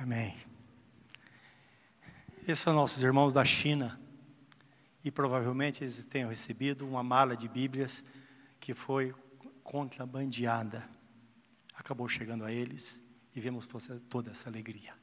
[0.00, 0.34] Amém.
[2.48, 4.00] Esses são nossos irmãos da China.
[5.04, 8.02] E provavelmente eles tenham recebido uma mala de Bíblias
[8.58, 9.14] que foi
[9.62, 10.88] contrabandeada.
[11.74, 13.02] Acabou chegando a eles
[13.34, 13.68] e vemos
[14.08, 14.94] toda essa alegria.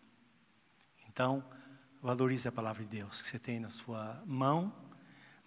[1.07, 1.45] Então,
[2.01, 4.73] valorize a palavra de Deus que você tem na sua mão,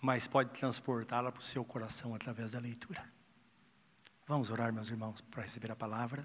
[0.00, 3.04] mas pode transportá-la para o seu coração através da leitura.
[4.28, 6.24] Vamos orar, meus irmãos, para receber a palavra.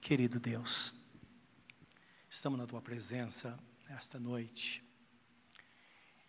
[0.00, 0.94] Querido Deus,
[2.34, 3.56] estamos na tua presença
[3.88, 4.84] esta noite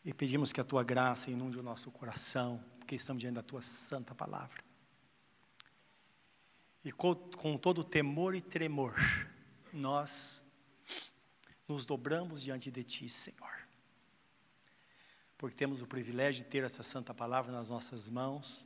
[0.04, 3.64] e pedimos que a tua graça inunde o nosso coração, porque estamos diante da tua
[3.64, 4.64] santa palavra.
[6.84, 8.96] E com, com todo temor e tremor,
[9.74, 10.40] nós
[11.68, 13.68] nos dobramos diante de Ti, Senhor.
[15.40, 18.64] Porque temos o privilégio de ter essa santa palavra nas nossas mãos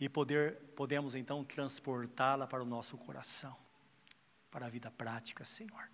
[0.00, 3.56] e poder, podemos então transportá-la para o nosso coração,
[4.56, 5.86] para a vida prática, Senhor.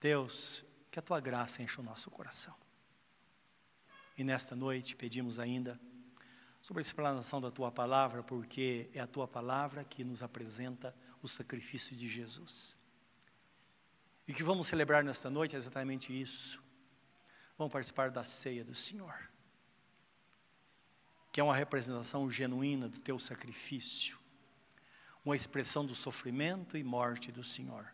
[0.00, 2.54] Deus, que a Tua graça enche o nosso coração.
[4.16, 5.80] E nesta noite pedimos ainda
[6.60, 11.26] sobre a explanação da Tua palavra, porque é a Tua palavra que nos apresenta o
[11.26, 12.76] sacrifício de Jesus.
[14.28, 16.62] E o que vamos celebrar nesta noite é exatamente isso.
[17.58, 19.28] Vamos participar da ceia do Senhor,
[21.32, 24.21] que é uma representação genuína do teu sacrifício,
[25.24, 27.92] uma expressão do sofrimento e morte do Senhor,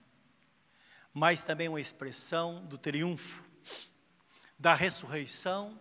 [1.12, 3.44] mas também uma expressão do triunfo,
[4.58, 5.78] da ressurreição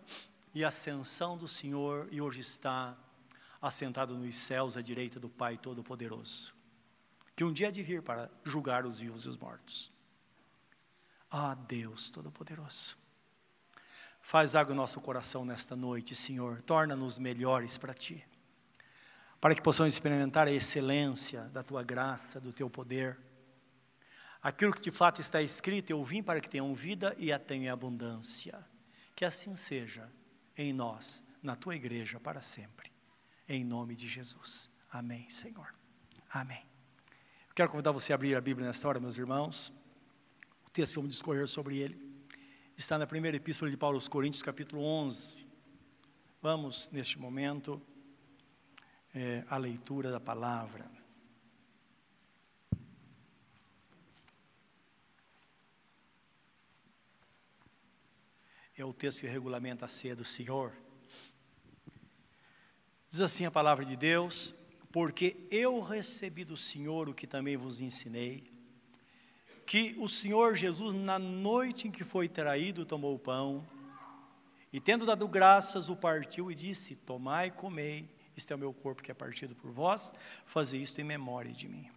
[0.54, 2.96] e ascensão do Senhor, e hoje está
[3.60, 6.54] assentado nos céus à direita do Pai Todo-Poderoso,
[7.34, 9.92] que um dia há de vir para julgar os vivos e os mortos.
[11.30, 12.96] Ah, Deus Todo-Poderoso.
[14.20, 16.60] Faz água no nosso coração nesta noite, Senhor.
[16.62, 18.24] Torna-nos melhores para Ti.
[19.40, 23.18] Para que possamos experimentar a excelência da Tua graça, do Teu poder.
[24.42, 27.64] Aquilo que de fato está escrito, eu vim para que tenham vida e a tenham
[27.64, 28.64] em abundância.
[29.14, 30.10] Que assim seja
[30.56, 32.92] em nós, na Tua igreja, para sempre.
[33.48, 34.70] Em nome de Jesus.
[34.90, 35.74] Amém, Senhor.
[36.30, 36.64] Amém.
[37.48, 39.72] Eu quero convidar você a abrir a Bíblia nesta hora, meus irmãos
[40.78, 41.98] texto que vamos discorrer sobre ele
[42.76, 45.44] está na primeira epístola de Paulo aos Coríntios, capítulo 11.
[46.40, 47.82] Vamos, neste momento,
[49.18, 50.88] é, a leitura da palavra.
[58.76, 60.72] É o texto que regulamenta a ceia do Senhor.
[63.10, 64.54] Diz assim a palavra de Deus:
[64.92, 68.56] Porque eu recebi do Senhor o que também vos ensinei
[69.66, 73.66] que o Senhor Jesus, na noite em que foi traído, tomou o pão
[74.72, 78.08] e, tendo dado graças, o partiu e disse: Tomai e comei,
[78.38, 80.12] este é o meu corpo que é partido por vós,
[80.44, 81.90] fazei isto em memória de mim.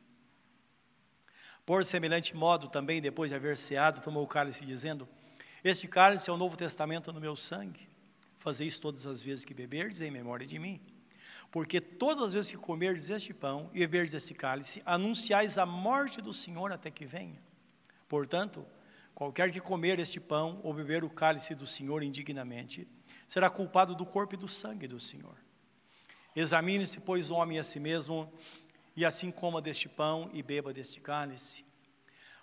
[1.65, 5.07] Por semelhante modo, também, depois de haver ceado, tomou o cálice, dizendo:
[5.63, 7.87] Este cálice é o novo testamento no meu sangue.
[8.39, 10.81] Fazei isso todas as vezes que beberdes em memória de mim.
[11.51, 16.21] Porque todas as vezes que comerdes este pão e beberdes esse cálice, anunciais a morte
[16.21, 17.39] do Senhor até que venha.
[18.07, 18.65] Portanto,
[19.13, 22.87] qualquer que comer este pão ou beber o cálice do Senhor indignamente,
[23.27, 25.37] será culpado do corpo e do sangue do Senhor.
[26.35, 28.31] Examine-se, pois, o homem a si mesmo,
[28.95, 31.65] e assim coma deste pão e beba deste cálice.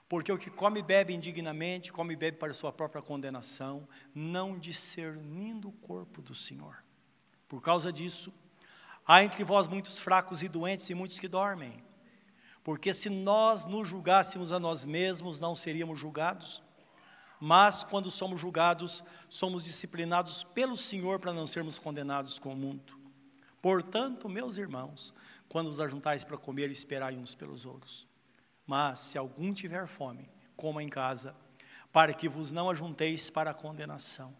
[0.08, 4.58] Porque o que come e bebe indignamente, come e bebe para sua própria condenação, não
[4.58, 6.82] discernindo o corpo do Senhor.
[7.46, 8.32] Por causa disso,
[9.06, 11.82] há entre vós muitos fracos e doentes e muitos que dormem.
[12.64, 16.62] Porque se nós nos julgássemos a nós mesmos, não seríamos julgados.
[17.40, 22.97] Mas quando somos julgados, somos disciplinados pelo Senhor para não sermos condenados com o mundo.
[23.68, 25.12] Portanto, meus irmãos,
[25.46, 28.08] quando os ajuntais para comer, esperai uns pelos outros.
[28.66, 31.36] Mas se algum tiver fome, coma em casa,
[31.92, 34.34] para que vos não ajunteis para a condenação.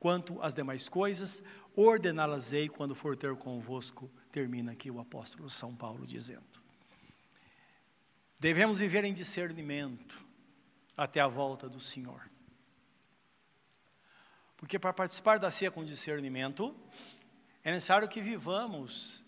[0.00, 1.40] Quanto às demais coisas,
[1.76, 6.60] ordená-las-ei quando for ter convosco, termina aqui o apóstolo São Paulo dizendo.
[8.40, 10.26] Devemos viver em discernimento
[10.96, 12.28] até a volta do Senhor.
[14.56, 16.74] Porque para participar da ceia com discernimento,
[17.64, 19.24] é necessário que vivamos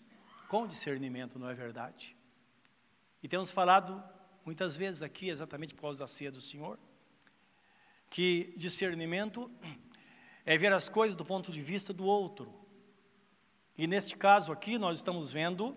[0.47, 2.15] com discernimento, não é verdade?
[3.21, 4.03] E temos falado
[4.45, 6.79] muitas vezes aqui, exatamente por causa da ceia do Senhor,
[8.09, 9.49] que discernimento
[10.45, 12.53] é ver as coisas do ponto de vista do outro.
[13.77, 15.75] E neste caso aqui, nós estamos vendo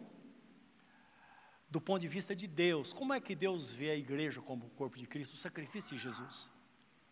[1.70, 2.92] do ponto de vista de Deus.
[2.92, 6.02] Como é que Deus vê a igreja como o corpo de Cristo, o sacrifício de
[6.02, 6.50] Jesus?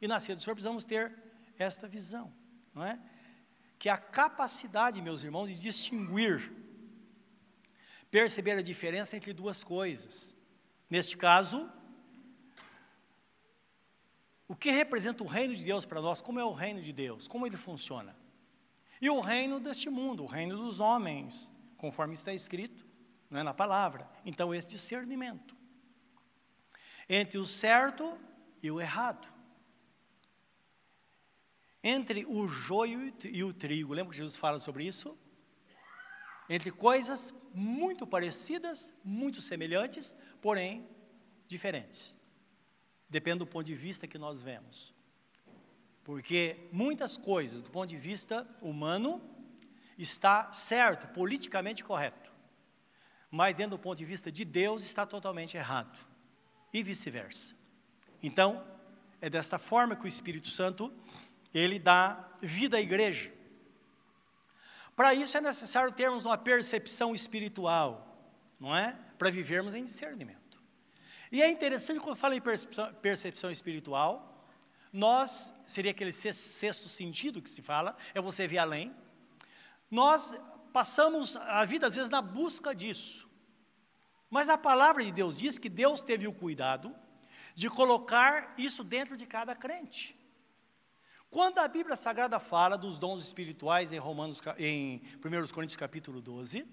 [0.00, 1.16] E na ceia do Senhor precisamos ter
[1.58, 2.32] esta visão,
[2.74, 2.98] não é?
[3.82, 6.52] Que a capacidade, meus irmãos, de distinguir,
[8.16, 10.14] perceber a diferença entre duas coisas.
[10.88, 11.58] Neste caso,
[14.46, 17.26] o que representa o reino de Deus para nós, como é o reino de Deus,
[17.26, 18.14] como ele funciona.
[19.00, 22.86] E o reino deste mundo, o reino dos homens, conforme está escrito
[23.28, 24.08] não é, na palavra.
[24.24, 25.56] Então, esse discernimento
[27.08, 28.16] entre o certo
[28.62, 29.26] e o errado.
[31.82, 33.92] Entre o joio e o trigo.
[33.92, 35.18] Lembra que Jesus fala sobre isso?
[36.48, 40.86] Entre coisas muito parecidas, muito semelhantes, porém
[41.46, 42.16] diferentes.
[43.08, 44.94] Depende do ponto de vista que nós vemos.
[46.04, 49.20] Porque muitas coisas, do ponto de vista humano,
[49.98, 52.32] está certo, politicamente correto.
[53.30, 55.98] Mas dentro do ponto de vista de Deus está totalmente errado.
[56.72, 57.54] E vice-versa.
[58.22, 58.66] Então,
[59.20, 60.92] é desta forma que o Espírito Santo
[61.54, 63.32] ele dá vida à igreja.
[64.94, 68.26] Para isso é necessário termos uma percepção espiritual,
[68.60, 68.98] não é?
[69.18, 70.60] Para vivermos em discernimento.
[71.30, 74.46] E é interessante quando eu falo em percepção, percepção espiritual,
[74.92, 78.94] nós, seria aquele sexto sentido que se fala, é você ver além.
[79.90, 80.38] Nós
[80.72, 83.26] passamos a vida às vezes na busca disso.
[84.28, 86.94] Mas a palavra de Deus diz que Deus teve o cuidado
[87.54, 90.18] de colocar isso dentro de cada crente.
[91.32, 96.66] Quando a Bíblia Sagrada fala dos dons espirituais em Romanos em 1 Coríntios capítulo 12,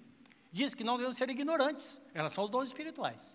[0.52, 3.34] diz que não devemos ser ignorantes em relação aos dons espirituais.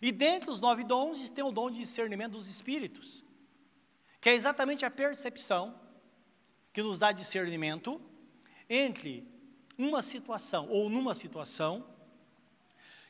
[0.00, 3.24] E dentre os nove dons tem o dom de discernimento dos espíritos,
[4.20, 5.74] que é exatamente a percepção
[6.72, 8.00] que nos dá discernimento
[8.70, 9.26] entre
[9.76, 11.84] uma situação ou numa situação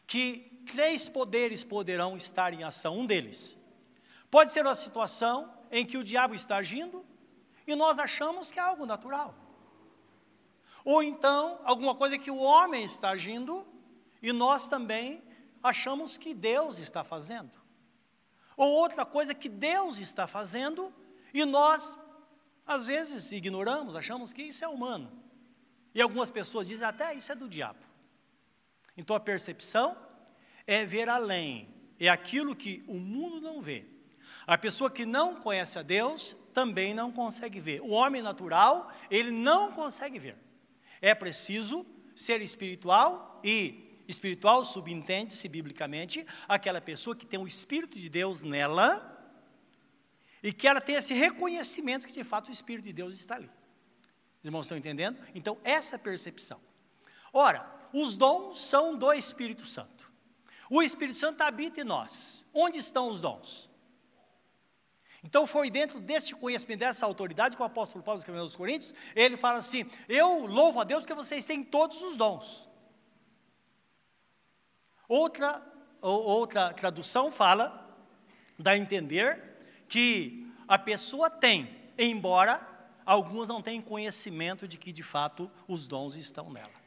[0.07, 3.55] que três poderes poderão estar em ação, um deles.
[4.31, 7.12] Pode ser uma situação em que o diabo está agindo
[7.67, 9.35] e nós achamos que é algo natural.
[10.85, 13.67] Ou então, alguma coisa que o homem está agindo
[14.21, 15.23] e nós também
[15.63, 17.53] achamos que Deus está fazendo.
[18.57, 20.93] Ou outra coisa que Deus está fazendo
[21.33, 21.99] e nós,
[22.67, 25.11] às vezes, ignoramos, achamos que isso é humano.
[25.95, 27.81] E algumas pessoas dizem até isso é do diabo.
[28.97, 29.97] Então a percepção
[30.67, 33.87] é ver além, é aquilo que o mundo não vê.
[34.47, 37.81] A pessoa que não conhece a Deus também não consegue ver.
[37.81, 40.37] O homem natural, ele não consegue ver.
[41.01, 41.85] É preciso
[42.15, 49.09] ser espiritual e espiritual subentende-se biblicamente aquela pessoa que tem o espírito de Deus nela
[50.43, 53.51] e que ela tem esse reconhecimento que de fato o espírito de Deus está ali.
[54.41, 55.19] Os irmãos estão entendendo?
[55.35, 56.61] Então, essa percepção.
[57.33, 60.11] Ora, os dons são do Espírito Santo.
[60.69, 62.45] O Espírito Santo habita em nós.
[62.53, 63.71] Onde estão os dons?
[65.25, 69.37] Então foi dentro deste conhecimento, dessa autoridade que o apóstolo Paulo escreveu aos Coríntios, ele
[69.37, 72.69] fala assim: Eu louvo a Deus que vocês têm todos os dons.
[75.09, 75.63] Outra,
[76.01, 77.97] outra tradução fala,
[78.59, 81.69] dá a entender que a pessoa tem,
[81.99, 82.67] embora
[83.05, 86.83] alguns não tenham conhecimento de que de fato os dons estão nela.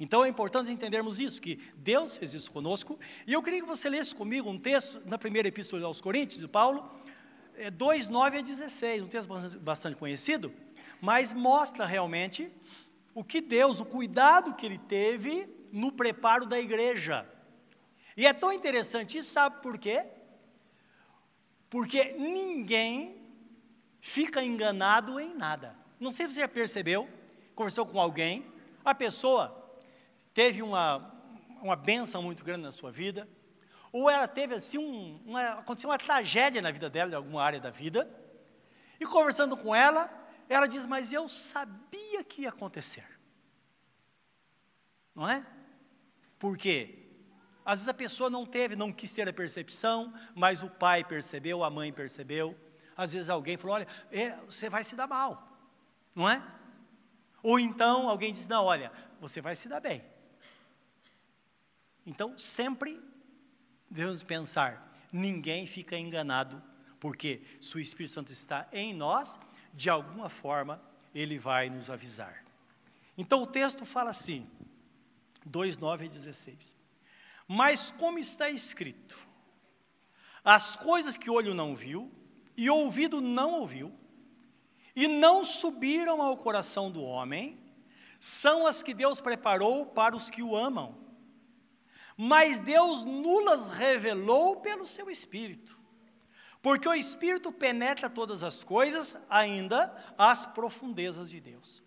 [0.00, 2.98] Então é importante entendermos isso, que Deus fez isso conosco.
[3.26, 6.48] E eu queria que você lesse comigo um texto na primeira epístola aos Coríntios, de
[6.48, 6.90] Paulo,
[7.72, 9.28] 2, 9 a 16, um texto
[9.60, 10.52] bastante conhecido,
[11.00, 12.50] mas mostra realmente
[13.14, 17.28] o que Deus, o cuidado que Ele teve no preparo da igreja.
[18.16, 20.04] E é tão interessante isso, sabe por quê?
[21.68, 23.22] Porque ninguém
[24.00, 25.76] fica enganado em nada.
[25.98, 27.08] Não sei se você já percebeu,
[27.54, 28.46] conversou com alguém,
[28.84, 29.78] a pessoa
[30.32, 31.12] teve uma,
[31.62, 33.28] uma benção muito grande na sua vida,
[33.94, 37.60] ou ela teve assim um, uma, aconteceu uma tragédia na vida dela, em alguma área
[37.60, 38.10] da vida,
[38.98, 40.10] e conversando com ela,
[40.48, 43.06] ela diz: Mas eu sabia que ia acontecer.
[45.14, 45.46] Não é?
[46.40, 47.06] Por quê?
[47.64, 51.62] Às vezes a pessoa não teve, não quis ter a percepção, mas o pai percebeu,
[51.62, 52.58] a mãe percebeu.
[52.96, 55.56] Às vezes alguém falou: Olha, é, você vai se dar mal,
[56.16, 56.42] não é?
[57.44, 60.04] Ou então alguém diz: Não, olha, você vai se dar bem.
[62.04, 63.13] Então, sempre
[63.94, 66.60] devemos pensar: ninguém fica enganado,
[66.98, 69.38] porque se o Espírito Santo está em nós,
[69.72, 70.82] de alguma forma
[71.14, 72.44] ele vai nos avisar.
[73.16, 74.48] Então o texto fala assim,
[75.46, 76.76] 2, 9 e 16.
[77.46, 79.16] Mas como está escrito,
[80.44, 82.10] as coisas que olho não viu,
[82.56, 83.92] e ouvido não ouviu,
[84.96, 87.58] e não subiram ao coração do homem,
[88.18, 91.03] são as que Deus preparou para os que o amam
[92.16, 95.78] mas Deus nulas revelou pelo seu Espírito.
[96.62, 101.82] Porque o Espírito penetra todas as coisas, ainda as profundezas de Deus.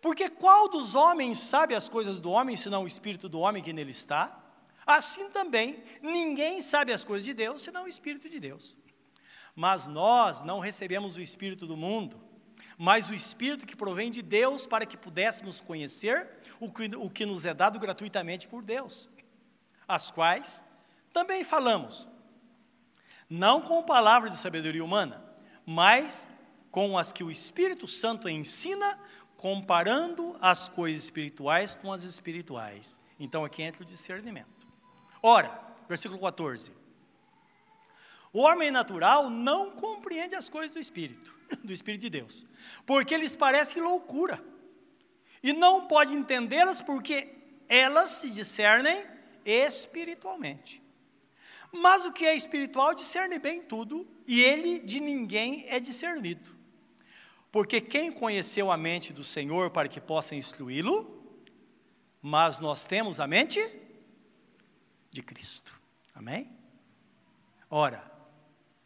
[0.00, 3.72] Porque qual dos homens sabe as coisas do homem, senão o Espírito do homem que
[3.72, 4.40] nele está?
[4.86, 8.76] Assim também, ninguém sabe as coisas de Deus, senão o Espírito de Deus.
[9.54, 12.20] Mas nós não recebemos o Espírito do mundo,
[12.78, 16.28] mas o Espírito que provém de Deus para que pudéssemos conhecer
[16.60, 19.08] o que, o que nos é dado gratuitamente por Deus,
[19.88, 20.64] as quais
[21.12, 22.08] também falamos,
[23.28, 25.24] não com palavras de sabedoria humana,
[25.64, 26.28] mas
[26.70, 28.98] com as que o Espírito Santo ensina,
[29.36, 32.98] comparando as coisas espirituais com as espirituais.
[33.18, 34.66] Então aqui entra o discernimento.
[35.22, 36.70] Ora, versículo 14.
[38.32, 42.46] O homem natural não compreende as coisas do Espírito, do Espírito de Deus,
[42.84, 44.42] porque lhes parece loucura,
[45.42, 47.34] e não pode entendê-las porque
[47.68, 49.04] elas se discernem
[49.44, 50.82] espiritualmente.
[51.72, 56.56] Mas o que é espiritual discerne bem tudo, e ele de ninguém é discernido.
[57.50, 61.12] Porque quem conheceu a mente do Senhor para que possa instruí-lo?
[62.20, 63.60] Mas nós temos a mente
[65.10, 65.80] de Cristo.
[66.14, 66.50] Amém?
[67.70, 68.10] Ora,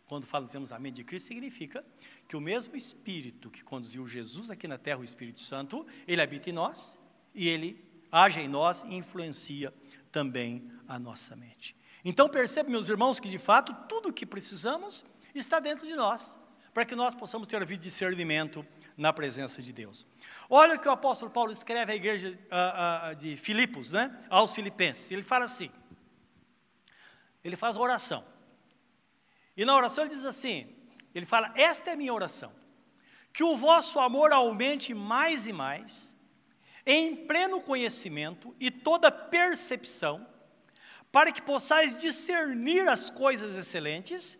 [0.07, 1.85] quando falamos a mente de Cristo, significa
[2.31, 6.49] que o mesmo Espírito que conduziu Jesus aqui na terra, o Espírito Santo, ele habita
[6.49, 6.97] em nós
[7.35, 9.75] e ele age em nós e influencia
[10.13, 11.75] também a nossa mente.
[12.05, 16.39] Então percebe, meus irmãos, que de fato tudo o que precisamos está dentro de nós,
[16.73, 18.65] para que nós possamos ter vida de discernimento
[18.97, 20.07] na presença de Deus.
[20.49, 22.39] Olha o que o apóstolo Paulo escreve à igreja
[23.19, 24.25] de Filipos, né?
[24.31, 25.11] aos filipenses.
[25.11, 25.69] Ele fala assim,
[27.43, 28.25] ele faz oração.
[29.57, 30.77] E na oração ele diz assim,
[31.15, 32.53] ele fala, esta é minha oração,
[33.33, 36.17] que o vosso amor aumente mais e mais,
[36.87, 40.27] em pleno conhecimento e toda percepção,
[41.13, 44.39] para que possais discernir as coisas excelentes,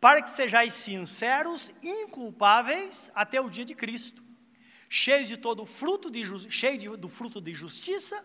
[0.00, 4.22] para que sejais sinceros, inculpáveis até o dia de Cristo,
[4.88, 8.24] cheios de todo fruto de cheio de, do fruto de justiça,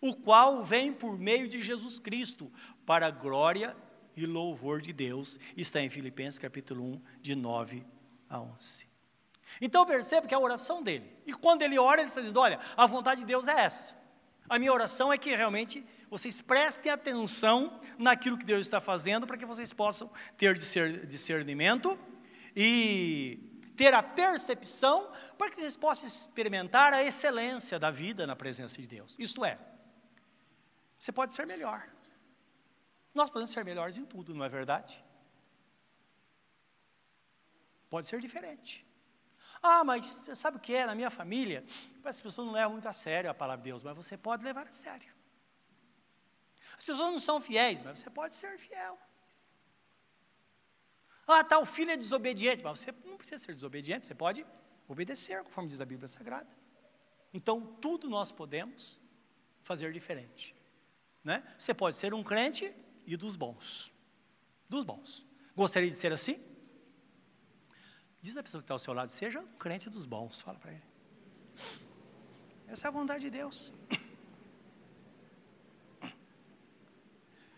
[0.00, 2.52] o qual vem por meio de Jesus Cristo,
[2.84, 3.76] para a glória
[4.18, 5.38] e louvor de Deus.
[5.56, 7.86] Está em Filipenses capítulo 1, de 9
[8.28, 8.86] a 11.
[9.60, 11.10] Então perceba que é a oração dele.
[11.26, 13.96] E quando ele ora, ele está dizendo: olha, a vontade de Deus é essa.
[14.48, 19.36] A minha oração é que realmente vocês prestem atenção naquilo que Deus está fazendo para
[19.36, 21.98] que vocês possam ter discernimento
[22.56, 28.80] e ter a percepção para que vocês possam experimentar a excelência da vida na presença
[28.80, 29.14] de Deus.
[29.18, 29.58] Isto é,
[30.96, 31.88] você pode ser melhor.
[33.18, 35.04] Nós podemos ser melhores em tudo, não é verdade?
[37.90, 38.86] Pode ser diferente.
[39.60, 40.86] Ah, mas sabe o que é?
[40.86, 41.64] Na minha família,
[42.04, 44.68] as pessoas não levam muito a sério a palavra de Deus, mas você pode levar
[44.68, 45.12] a sério.
[46.76, 48.96] As pessoas não são fiéis, mas você pode ser fiel.
[51.26, 54.46] Ah, tal filho é desobediente, mas você não precisa ser desobediente, você pode
[54.86, 56.52] obedecer, conforme diz a Bíblia Sagrada.
[57.34, 59.00] Então, tudo nós podemos
[59.64, 60.54] fazer diferente.
[61.24, 61.42] Né?
[61.58, 62.72] Você pode ser um crente
[63.08, 63.90] e dos bons.
[64.68, 65.26] Dos bons.
[65.56, 66.38] Gostaria de ser assim?
[68.20, 70.72] Diz a pessoa que está ao seu lado, seja um crente dos bons, fala para
[70.72, 70.82] ele.
[72.66, 73.72] Essa é a vontade de Deus.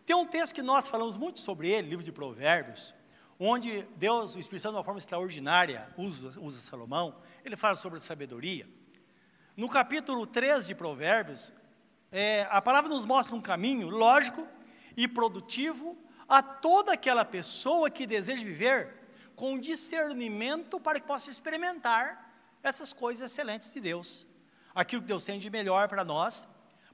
[0.06, 2.94] Tem um texto que nós falamos muito sobre ele, livro de Provérbios,
[3.38, 7.96] onde Deus, o Espírito Santo, de uma forma extraordinária, usa, usa Salomão, ele fala sobre
[7.98, 8.68] a sabedoria.
[9.56, 11.52] No capítulo 3 de Provérbios,
[12.12, 14.46] é, a palavra nos mostra um caminho lógico
[14.96, 15.96] e produtivo
[16.28, 18.94] a toda aquela pessoa que deseja viver
[19.34, 22.30] com discernimento para que possa experimentar
[22.62, 24.26] essas coisas excelentes de Deus.
[24.74, 26.46] Aquilo que Deus tem de melhor para nós,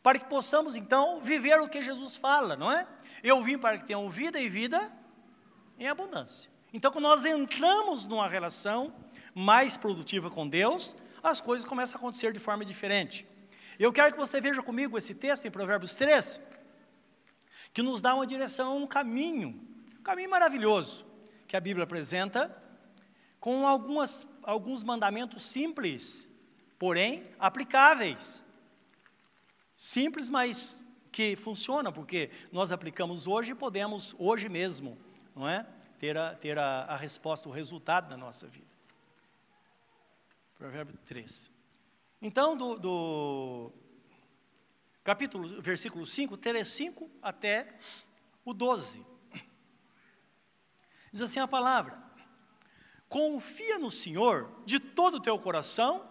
[0.02, 2.86] para que possamos então viver o que Jesus fala, não é?
[3.22, 4.92] Eu vim para que tenham vida e vida
[5.78, 6.50] em abundância.
[6.72, 8.94] Então, quando nós entramos numa relação
[9.34, 13.26] mais produtiva com Deus, as coisas começam a acontecer de forma diferente.
[13.78, 16.40] Eu quero que você veja comigo esse texto em Provérbios 3,
[17.76, 19.48] que nos dá uma direção, um caminho,
[20.00, 21.04] um caminho maravilhoso
[21.46, 22.50] que a Bíblia apresenta,
[23.38, 26.26] com algumas, alguns mandamentos simples,
[26.78, 28.42] porém aplicáveis.
[29.74, 30.80] Simples, mas
[31.12, 34.96] que funciona, porque nós aplicamos hoje e podemos, hoje mesmo,
[35.34, 35.66] não é?
[35.98, 38.74] ter, a, ter a, a resposta, o resultado da nossa vida.
[40.56, 41.50] Provérbio 3.
[42.22, 43.72] Então, do, do
[45.06, 47.78] capítulo, versículo 5, 3, 5 até
[48.44, 49.06] o 12.
[51.12, 51.96] Diz assim a palavra:
[53.08, 56.10] Confia no Senhor de todo o teu coração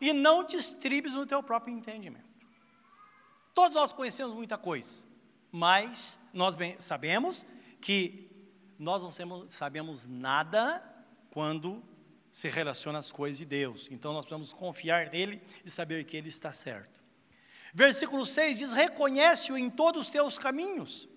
[0.00, 2.32] e não te estribes no teu próprio entendimento.
[3.54, 5.04] Todos nós conhecemos muita coisa,
[5.52, 7.46] mas nós bem sabemos
[7.80, 8.28] que
[8.76, 10.82] nós não sabemos nada
[11.30, 11.80] quando
[12.32, 13.88] se relaciona às coisas de Deus.
[13.88, 17.02] Então nós precisamos confiar nele e saber que ele está certo.
[17.72, 21.08] Versículo 6 diz: Reconhece-o em todos os teus caminhos,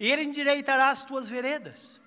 [0.00, 2.00] e ele endireitará as tuas veredas.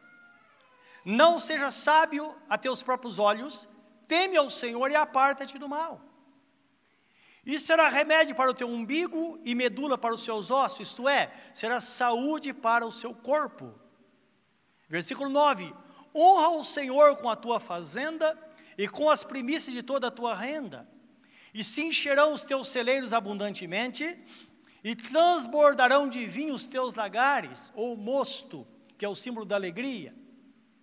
[1.06, 3.70] Não seja sábio a teus próprios olhos,
[4.08, 6.02] teme ao Senhor e aparta-te do mal.
[7.46, 11.32] Isso será remédio para o teu umbigo e medula para os seus ossos, isto é,
[11.54, 13.74] será saúde para o seu corpo.
[14.90, 15.74] Versículo 9:
[16.14, 18.38] Honra o Senhor com a tua fazenda
[18.78, 20.90] e com as primícias de toda a tua renda,
[21.56, 24.18] e se encherão os teus celeiros abundantemente,
[24.84, 30.14] e transbordarão de vinho os teus lagares, ou mosto, que é o símbolo da alegria,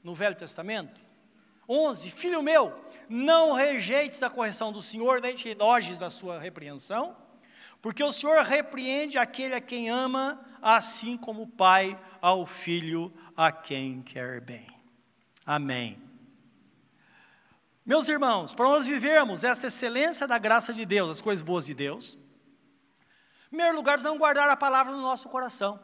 [0.03, 0.99] no Velho Testamento.
[1.69, 2.75] 11: Filho meu,
[3.07, 7.15] não rejeites a correção do Senhor, nem te enojes da sua repreensão,
[7.83, 13.53] porque o Senhor repreende aquele a quem ama, assim como o pai ao filho a
[13.53, 14.67] quem quer bem.
[15.45, 16.12] Amém.
[17.85, 21.75] Meus irmãos, para nós vivermos esta excelência da graça de Deus, as coisas boas de
[21.75, 22.17] Deus,
[23.47, 25.79] em primeiro lugar, precisamos guardar a palavra no nosso coração.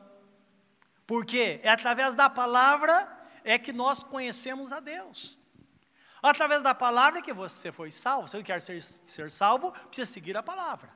[1.07, 3.09] Porque é através da palavra
[3.45, 5.39] é que nós conhecemos a Deus.
[6.23, 8.29] Através da palavra que você foi salvo.
[8.29, 10.91] Se você quer ser, ser salvo, precisa seguir a palavra.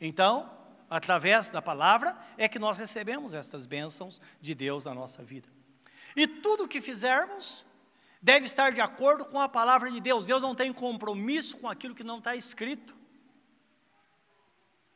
[0.00, 0.50] Então,
[0.88, 5.48] através da palavra é que nós recebemos estas bênçãos de Deus na nossa vida.
[6.14, 7.65] E tudo o que fizermos
[8.26, 10.26] deve estar de acordo com a palavra de Deus.
[10.26, 12.92] Deus não tem compromisso com aquilo que não está escrito.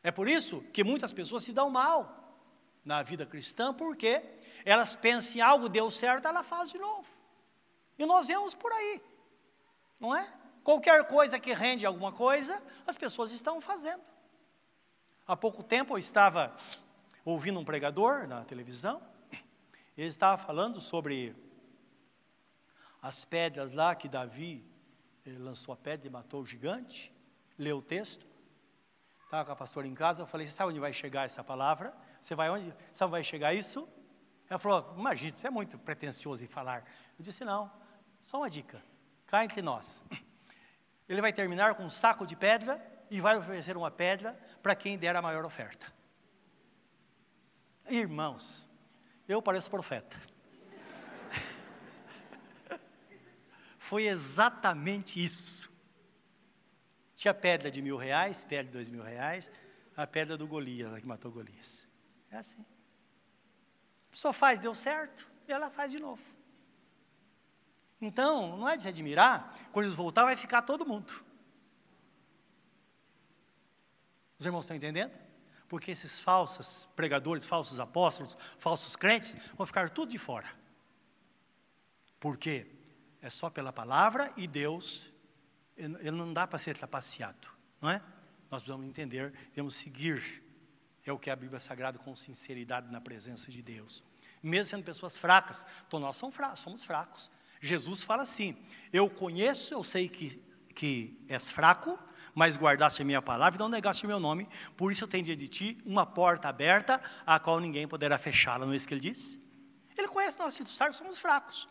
[0.02, 2.00] É por isso que muitas pessoas se dão mal
[2.84, 4.20] na vida cristã, porque
[4.64, 7.06] elas pensam em algo deu certo, ela faz de novo.
[7.96, 9.00] E nós vemos por aí,
[10.00, 10.26] não é?
[10.64, 14.02] Qualquer coisa que rende alguma coisa, as pessoas estão fazendo.
[15.24, 16.56] Há pouco tempo eu estava
[17.24, 19.00] ouvindo um pregador na televisão,
[19.96, 21.32] ele estava falando sobre
[23.02, 24.64] as pedras lá que Davi
[25.26, 27.12] lançou a pedra e matou o gigante,
[27.58, 28.26] leu o texto,
[29.24, 31.94] estava com a pastora em casa, eu falei, você sabe onde vai chegar essa palavra?
[32.20, 32.74] Você vai onde?
[32.92, 33.88] Sabe onde vai chegar isso?
[34.48, 36.84] Ela falou, imagina, você é muito pretencioso em falar.
[37.18, 37.70] Eu disse, não,
[38.20, 38.82] só uma dica,
[39.26, 40.02] cá entre nós.
[41.08, 44.98] Ele vai terminar com um saco de pedra e vai oferecer uma pedra para quem
[44.98, 45.86] der a maior oferta.
[47.88, 48.68] Irmãos,
[49.28, 50.16] eu pareço profeta.
[53.90, 55.68] Foi exatamente isso.
[57.16, 59.50] Tinha pedra de mil reais, pedra de dois mil reais,
[59.96, 61.88] a pedra do Golias, que matou Golias.
[62.30, 62.64] É assim.
[64.08, 66.22] Pessoa faz, deu certo, e ela faz de novo.
[68.00, 71.12] Então, não é de se admirar, quando eles voltar, vai ficar todo mundo.
[74.38, 75.18] Os irmãos estão entendendo?
[75.66, 80.48] Porque esses falsos pregadores, falsos apóstolos, falsos crentes, vão ficar tudo de fora.
[82.20, 82.78] Por quê?
[83.22, 85.06] É só pela palavra e Deus,
[85.76, 87.48] ele não dá para ser trapaceado,
[87.80, 88.02] não é?
[88.50, 90.42] Nós precisamos entender, temos seguir,
[91.04, 94.02] é o que a Bíblia Sagrada com sinceridade na presença de Deus.
[94.42, 97.30] Mesmo sendo pessoas fracas, então nós somos fracos, somos fracos.
[97.60, 98.56] Jesus fala assim:
[98.92, 100.42] Eu conheço, eu sei que,
[100.74, 101.98] que és fraco,
[102.34, 105.48] mas guardaste a minha palavra e não negaste meu nome, por isso eu tenho de
[105.48, 109.38] ti uma porta aberta, a qual ninguém poderá fechá-la, não é isso que ele diz?
[109.96, 111.68] Ele conhece nós, que somos fracos.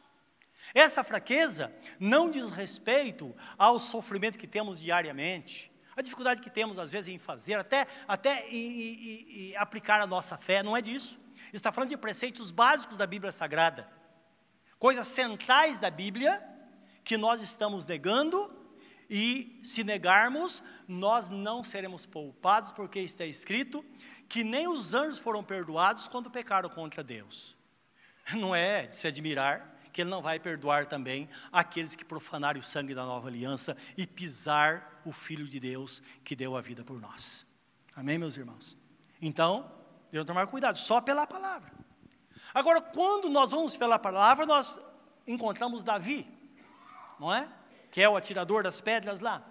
[0.74, 6.92] Essa fraqueza não diz respeito ao sofrimento que temos diariamente, a dificuldade que temos às
[6.92, 8.46] vezes em fazer, até, até
[9.58, 11.20] aplicar a nossa fé, não é disso.
[11.52, 14.00] Está falando de preceitos básicos da Bíblia Sagrada
[14.80, 16.42] coisas centrais da Bíblia
[17.04, 18.58] que nós estamos negando
[19.10, 23.84] e se negarmos, nós não seremos poupados, porque está escrito
[24.28, 27.58] que nem os anjos foram perdoados quando pecaram contra Deus.
[28.34, 32.64] Não é de se admirar que Ele não vai perdoar também aqueles que profanarem o
[32.64, 37.00] sangue da nova aliança e pisar o Filho de Deus que deu a vida por
[37.00, 37.46] nós.
[37.96, 38.78] Amém, meus irmãos?
[39.22, 39.72] Então,
[40.12, 41.72] devemos tomar cuidado, só pela palavra.
[42.54, 44.80] Agora, quando nós vamos pela palavra, nós
[45.28, 46.28] encontramos Davi,
[47.20, 47.48] não é?
[47.92, 49.46] Que é o atirador das pedras lá.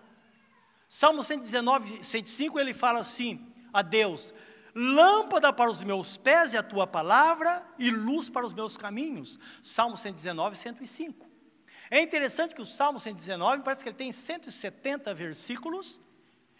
[0.89, 4.33] Salmo 119, 105, ele fala assim a Deus:
[4.81, 9.37] Lâmpada para os meus pés é a tua palavra e luz para os meus caminhos.
[9.61, 11.27] Salmo 119, 105.
[11.91, 15.99] É interessante que o Salmo 119, parece que ele tem 170 versículos,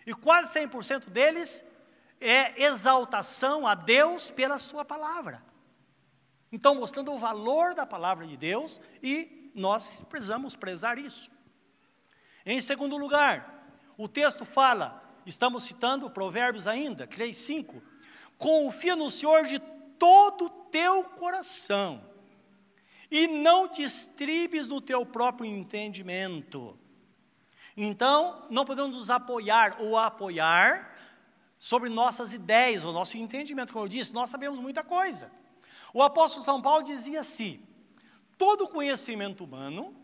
[0.05, 1.65] e quase 100% deles
[2.21, 5.41] é exaltação a Deus pela sua palavra.
[6.51, 11.31] Então, mostrando o valor da palavra de Deus e nós precisamos prezar isso.
[12.45, 17.81] Em segundo lugar, o texto fala, estamos citando Provérbios ainda, 3, 5.
[18.39, 19.59] Confia no Senhor de
[19.99, 22.01] todo o teu coração
[23.11, 26.79] e não te estribes no teu próprio entendimento.
[27.77, 30.97] Então, não podemos nos apoiar ou apoiar
[31.59, 33.73] sobre nossas ideias, ou nosso entendimento.
[33.73, 35.31] Como eu disse, nós sabemos muita coisa.
[35.93, 37.63] O apóstolo São Paulo dizia assim:
[38.37, 39.95] todo conhecimento humano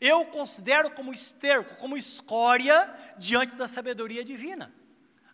[0.00, 4.74] eu considero como esterco, como escória diante da sabedoria divina.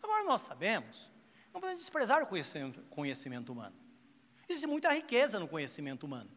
[0.02, 1.10] Agora nós sabemos,
[1.58, 3.74] não podemos desprezar o conhecimento, conhecimento humano.
[4.48, 6.30] Existe muita riqueza no conhecimento humano.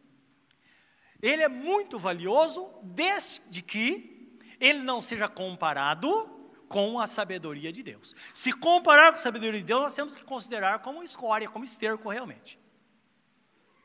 [1.20, 6.28] Ele é muito valioso desde que ele não seja comparado
[6.68, 8.16] com a sabedoria de Deus.
[8.34, 12.10] Se comparar com a sabedoria de Deus, nós temos que considerar como escória, como esterco
[12.10, 12.58] realmente.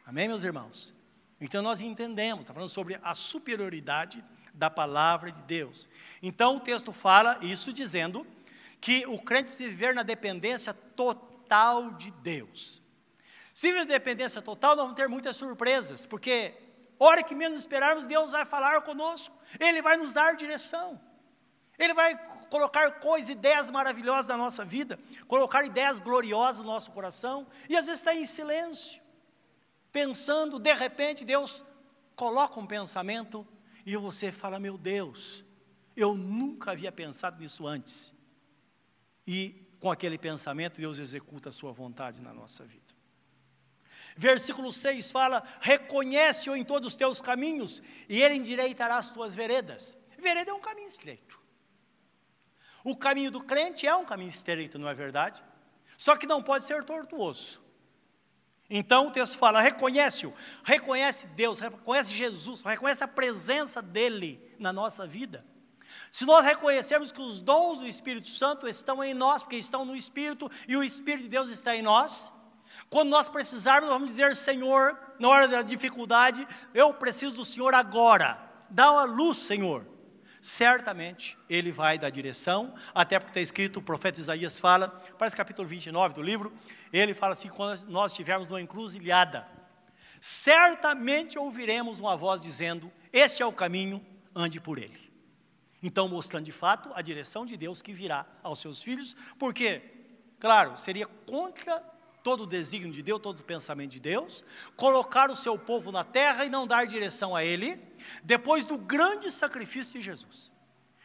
[0.05, 0.93] Amém, meus irmãos?
[1.39, 4.23] Então nós entendemos, está falando sobre a superioridade
[4.53, 5.87] da palavra de Deus.
[6.23, 8.25] Então o texto fala isso dizendo
[8.81, 11.26] que o crente precisa viver na dependência total
[11.97, 12.83] de Deus.
[13.53, 16.53] Se viver na dependência total, nós vamos ter muitas surpresas, porque
[16.99, 21.01] hora que menos esperarmos, Deus vai falar conosco, Ele vai nos dar direção.
[21.77, 22.17] Ele vai
[22.49, 27.85] colocar coisas, ideias maravilhosas na nossa vida, colocar ideias gloriosas no nosso coração, e às
[27.85, 29.01] vezes está em silêncio,
[29.91, 31.63] pensando, de repente Deus
[32.15, 33.47] coloca um pensamento
[33.85, 35.45] e você fala: Meu Deus,
[35.95, 38.11] eu nunca havia pensado nisso antes.
[39.25, 42.95] E com aquele pensamento, Deus executa a sua vontade na nossa vida.
[44.15, 49.97] Versículo 6 fala: Reconhece-o em todos os teus caminhos, e ele endireitará as tuas veredas.
[50.17, 51.39] Vereda é um caminho estreito.
[52.83, 55.43] O caminho do crente é um caminho estreito, não é verdade?
[55.97, 57.61] Só que não pode ser tortuoso.
[58.69, 65.05] Então o texto fala: reconhece-o, reconhece Deus, reconhece Jesus, reconhece a presença dEle na nossa
[65.05, 65.45] vida.
[66.11, 69.95] Se nós reconhecermos que os dons do Espírito Santo estão em nós, porque estão no
[69.95, 72.31] Espírito e o Espírito de Deus está em nós,
[72.89, 78.39] quando nós precisarmos, vamos dizer: Senhor, na hora da dificuldade, eu preciso do Senhor agora,
[78.69, 79.85] dá uma luz, Senhor
[80.47, 85.67] certamente ele vai dar direção, até porque está escrito, o profeta Isaías fala, parece capítulo
[85.67, 86.53] 29 do livro,
[86.91, 89.45] ele fala assim: quando nós estivermos numa encruzilhada,
[90.21, 95.06] certamente ouviremos uma voz dizendo: Este é o caminho, ande por ele.
[95.81, 99.81] Então, mostrando de fato a direção de Deus que virá aos seus filhos, porque,
[100.39, 101.79] claro, seria contra
[102.23, 104.43] todo o desígnio de Deus, todo o pensamento de Deus,
[104.75, 107.81] colocar o seu povo na terra e não dar direção a ele,
[108.23, 110.51] depois do grande sacrifício de Jesus.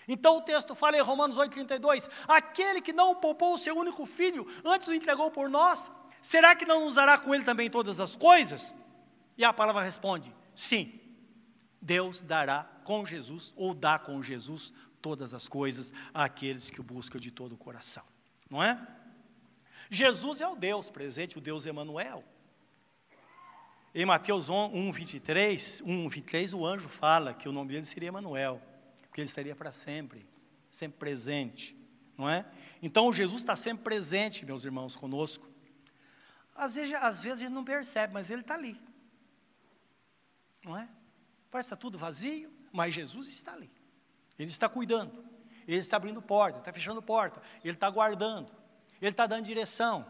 [0.08, 4.46] Então o texto fala em Romanos 8,32: aquele que não poupou o seu único filho,
[4.64, 8.16] antes o entregou por nós, será que não nos dará com ele também todas as
[8.16, 8.74] coisas?
[9.36, 11.00] E a palavra responde: sim,
[11.82, 17.18] Deus dará com Jesus, ou dá com Jesus, todas as coisas àqueles que o buscam
[17.18, 18.04] de todo o coração,
[18.48, 18.80] não é?
[19.90, 22.24] Jesus é o Deus presente, o Deus Emanuel.
[23.94, 28.62] Em Mateus 1, 23, 1, 23, o anjo fala que o nome dele seria Emanuel,
[29.02, 30.24] porque ele estaria para sempre,
[30.70, 31.76] sempre presente,
[32.16, 32.46] não é?
[32.80, 35.46] Então Jesus está sempre presente, meus irmãos, conosco.
[36.54, 38.80] Às vezes, às vezes a gente não percebe, mas ele está ali,
[40.64, 40.88] não é?
[41.52, 43.70] Parece que está tudo vazio, mas Jesus está ali.
[44.36, 45.24] Ele está cuidando,
[45.68, 48.50] ele está abrindo porta, está fechando porta, ele está guardando
[49.02, 50.06] ele está dando direção.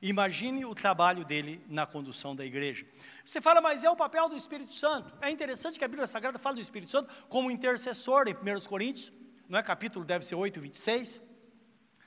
[0.00, 2.86] Imagine o trabalho dele na condução da igreja.
[3.24, 5.12] Você fala, mas é o papel do Espírito Santo.
[5.20, 9.12] É interessante que a Bíblia Sagrada fala do Espírito Santo como intercessor em 1 Coríntios,
[9.48, 9.62] não é?
[9.62, 11.22] Capítulo deve ser 8, 26,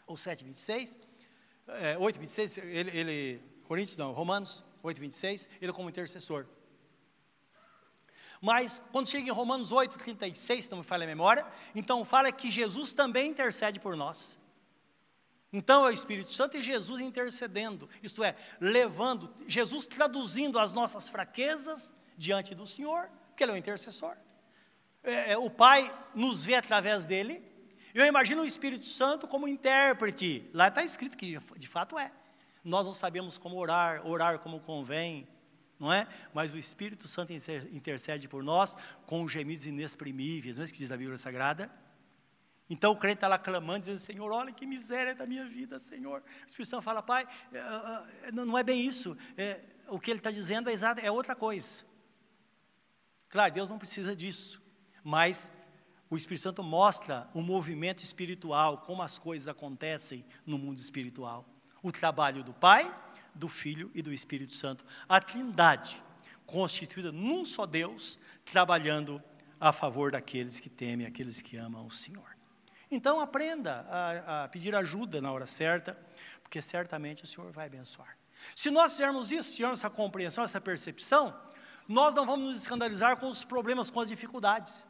[0.07, 0.99] ou 7, 26.
[1.67, 6.47] É, 8, 26, ele, ele, Coríntios não, Romanos 8, 26, ele como intercessor.
[8.41, 12.31] Mas quando chega em Romanos 8, 36, se não me falha a memória, então fala
[12.31, 14.39] que Jesus também intercede por nós.
[15.51, 21.09] Então é o Espírito Santo e Jesus intercedendo, isto é, levando, Jesus traduzindo as nossas
[21.09, 24.15] fraquezas diante do Senhor, que Ele é o intercessor.
[25.03, 27.43] É, é, o Pai nos vê através dele.
[27.93, 30.47] Eu imagino o Espírito Santo como intérprete.
[30.53, 32.11] Lá está escrito que de fato é.
[32.63, 35.27] Nós não sabemos como orar, orar como convém,
[35.79, 36.07] não é?
[36.33, 40.91] Mas o Espírito Santo intercede por nós com gemidos inexprimíveis, não é isso que diz
[40.91, 41.71] a Bíblia Sagrada?
[42.69, 46.21] Então o crente está lá clamando, dizendo, Senhor, olha que miséria da minha vida, Senhor.
[46.21, 49.17] O Espírito Santo fala, Pai, é, é, não é bem isso.
[49.35, 51.83] É, o que ele está dizendo é, é outra coisa.
[53.27, 54.61] Claro, Deus não precisa disso.
[55.03, 55.49] Mas
[56.11, 61.47] o Espírito Santo mostra o movimento espiritual, como as coisas acontecem no mundo espiritual.
[61.81, 62.93] O trabalho do Pai,
[63.39, 64.85] do Filho e do Espírito Santo.
[65.07, 66.03] A trindade,
[66.45, 69.21] constituída num só Deus, trabalhando
[69.59, 72.37] a favor daqueles que temem, aqueles que amam o Senhor.
[72.91, 75.97] Então aprenda a, a pedir ajuda na hora certa,
[76.41, 78.17] porque certamente o Senhor vai abençoar.
[78.55, 81.37] Se nós fizermos isso, tivermos essa compreensão, essa percepção,
[81.87, 84.85] nós não vamos nos escandalizar com os problemas, com as dificuldades.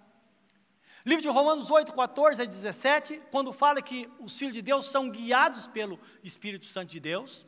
[1.06, 5.10] Livro de Romanos 8, 14 a 17, quando fala que os filhos de Deus são
[5.10, 7.46] guiados pelo Espírito Santo de Deus.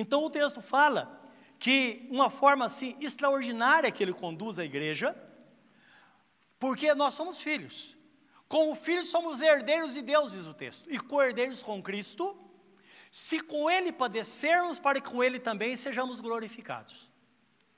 [0.00, 1.20] Então o texto fala
[1.58, 5.16] que uma forma assim extraordinária que ele conduz a igreja,
[6.56, 7.96] porque nós somos filhos.
[8.46, 12.38] Como filhos somos herdeiros de Deus, diz o texto, e co-herdeiros com Cristo,
[13.10, 17.10] se com ele padecermos, para que com ele também sejamos glorificados.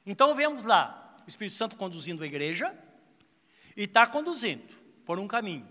[0.04, 2.78] Então vemos lá, o Espírito Santo conduzindo a igreja,
[3.74, 4.74] e está conduzindo
[5.06, 5.66] por um caminho.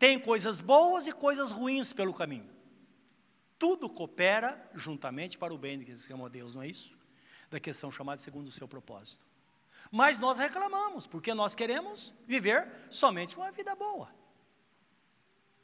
[0.00, 2.51] Tem coisas boas e coisas ruins pelo caminho.
[3.62, 6.98] Tudo coopera juntamente para o bem de quem se ama a Deus, não é isso?
[7.48, 9.24] Da questão chamada segundo o seu propósito.
[9.88, 14.12] Mas nós reclamamos, porque nós queremos viver somente uma vida boa.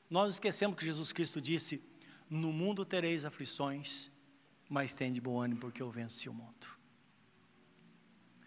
[0.09, 1.83] Nós esquecemos que Jesus Cristo disse:
[2.31, 4.09] No mundo tereis aflições,
[4.69, 6.69] mas tem de bom ânimo, porque eu venci o mundo.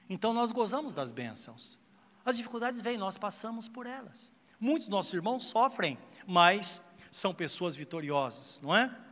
[0.10, 1.78] Então nós gozamos das bênçãos.
[2.24, 4.32] As dificuldades vêm, nós passamos por elas.
[4.58, 9.11] Muitos dos nossos irmãos sofrem, mas são pessoas vitoriosas, não é?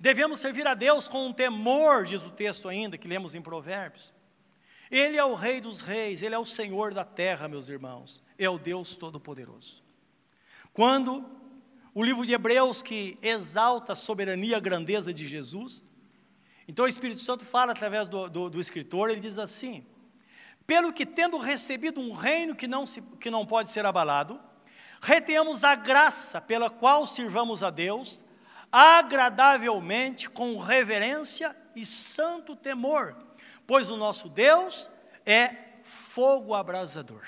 [0.00, 4.14] Devemos servir a Deus com um temor, diz o texto ainda, que lemos em Provérbios.
[4.90, 8.48] Ele é o Rei dos Reis, Ele é o Senhor da terra, meus irmãos, é
[8.48, 9.84] o Deus Todo-Poderoso.
[10.72, 11.28] Quando
[11.94, 15.84] o livro de Hebreus, que exalta a soberania e a grandeza de Jesus,
[16.66, 19.84] então o Espírito Santo fala através do, do, do escritor, ele diz assim:
[20.66, 24.40] Pelo que tendo recebido um reino que não, se, que não pode ser abalado,
[25.02, 28.24] retenhamos a graça pela qual sirvamos a Deus,
[28.70, 33.16] agradavelmente, com reverência e santo temor,
[33.66, 34.90] pois o nosso Deus
[35.24, 37.26] é fogo abrasador.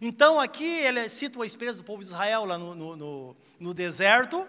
[0.00, 3.74] Então aqui ele cita a experiência do povo de Israel lá no, no, no, no
[3.74, 4.48] deserto,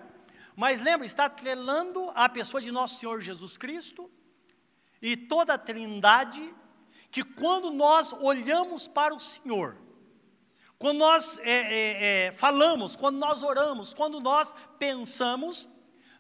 [0.56, 4.10] mas lembra, está atrelando a pessoa de nosso Senhor Jesus Cristo
[5.02, 6.54] e toda a trindade,
[7.10, 9.76] que quando nós olhamos para o Senhor,
[10.82, 15.70] quando nós é, é, é, falamos, quando nós oramos, quando nós pensamos,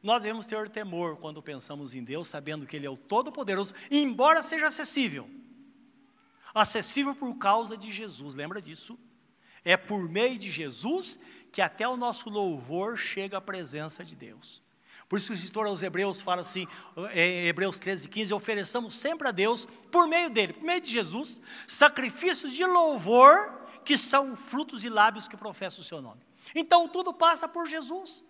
[0.04, 4.44] nós devemos ter temor quando pensamos em Deus, sabendo que Ele é o Todo-Poderoso, embora
[4.44, 5.28] seja acessível.
[6.54, 9.00] Acessível por causa de Jesus, lembra disso?
[9.66, 11.20] É por meio de Jesus
[11.52, 14.62] que até o nosso louvor chega à presença de Deus.
[15.10, 16.68] Por isso que o escritor aos Hebreus fala assim,
[17.16, 21.42] em Hebreus 13, 15, ofereçamos sempre a Deus, por meio dele, por meio de Jesus,
[21.68, 26.22] sacrifícios de louvor, que são frutos e lábios que professam o seu nome.
[26.54, 28.24] Então tudo passa por Jesus.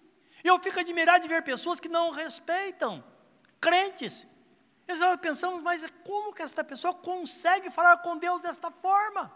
[0.43, 3.03] Eu fico admirado de ver pessoas que não respeitam,
[3.59, 4.25] crentes.
[4.87, 9.31] Eles pensamos, mas como que esta pessoa consegue falar com Deus desta forma?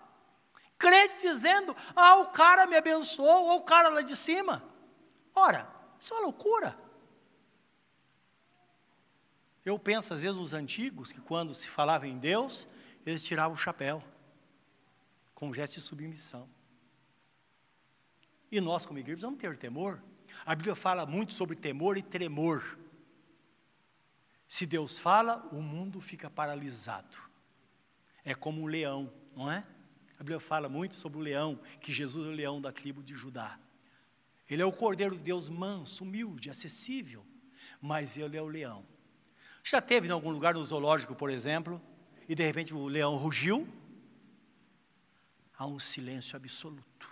[0.77, 4.63] Crentes dizendo, ah, o cara me abençoou, ou o cara lá de cima.
[5.33, 5.67] Ora,
[5.99, 6.75] isso é uma loucura.
[9.63, 12.67] Eu penso, às vezes, nos antigos, que quando se falava em Deus,
[13.05, 14.03] eles tiravam o chapéu,
[15.35, 16.49] com um gesto de submissão.
[18.51, 20.01] E nós, como igreja, vamos ter temor.
[20.45, 22.79] A Bíblia fala muito sobre temor e tremor.
[24.47, 27.17] Se Deus fala, o mundo fica paralisado.
[28.23, 29.65] É como um leão, não é?
[30.17, 33.13] A Bíblia fala muito sobre o leão, que Jesus é o leão da tribo de
[33.13, 33.59] Judá.
[34.49, 37.25] Ele é o cordeiro de Deus manso, humilde, acessível,
[37.81, 38.85] mas ele é o leão.
[39.63, 41.81] Já teve em algum lugar no zoológico, por exemplo,
[42.29, 43.67] e de repente o leão rugiu?
[45.57, 47.09] Há um silêncio absoluto.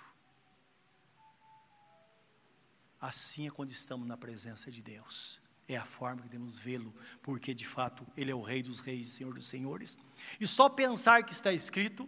[3.00, 5.42] Assim é quando estamos na presença de Deus.
[5.68, 9.08] É a forma que devemos vê-lo, porque de fato Ele é o Rei dos Reis
[9.08, 9.98] e Senhor dos Senhores.
[10.40, 12.08] E só pensar que está escrito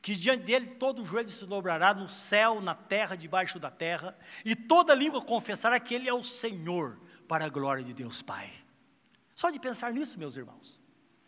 [0.00, 4.54] que diante dele todo joelho se dobrará no céu, na terra, debaixo da terra, e
[4.54, 8.52] toda língua confessará que ele é o Senhor, para a glória de Deus Pai.
[9.34, 10.80] Só de pensar nisso, meus irmãos.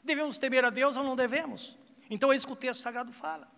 [0.05, 1.79] Devemos temer a Deus ou não devemos?
[2.09, 3.51] Então é isso que o texto sagrado fala.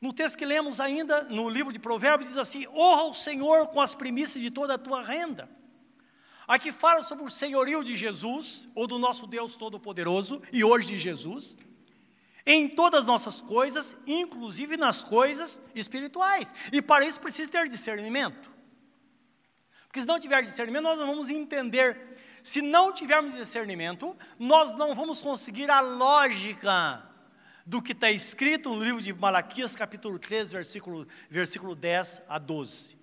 [0.00, 3.80] No texto que lemos ainda, no livro de Provérbios, diz assim: honra o Senhor com
[3.80, 5.48] as primícias de toda a tua renda.
[6.46, 10.98] Aqui fala sobre o senhorio de Jesus, ou do nosso Deus Todo-Poderoso, e hoje de
[10.98, 11.56] Jesus
[12.46, 16.54] em todas as nossas coisas, inclusive nas coisas espirituais.
[16.72, 18.52] E para isso precisa ter discernimento.
[19.86, 22.16] Porque se não tiver discernimento, nós não vamos entender.
[22.44, 27.02] Se não tivermos discernimento, nós não vamos conseguir a lógica
[27.66, 32.96] do que está escrito no livro de Malaquias, capítulo 13, versículo, versículo 10 a 12.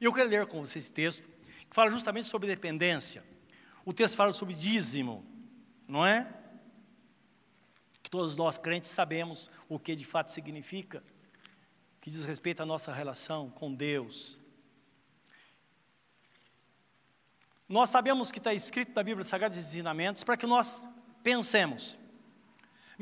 [0.00, 1.22] E eu quero ler com vocês esse texto,
[1.70, 3.22] que fala justamente sobre dependência.
[3.84, 5.24] O texto fala sobre dízimo,
[5.86, 6.28] não é?
[8.10, 11.02] Todos nós crentes sabemos o que de fato significa,
[12.00, 14.38] que diz respeito à nossa relação com Deus.
[17.68, 20.86] Nós sabemos que está escrito na Bíblia Sagrada esses ensinamentos para que nós
[21.22, 21.96] pensemos.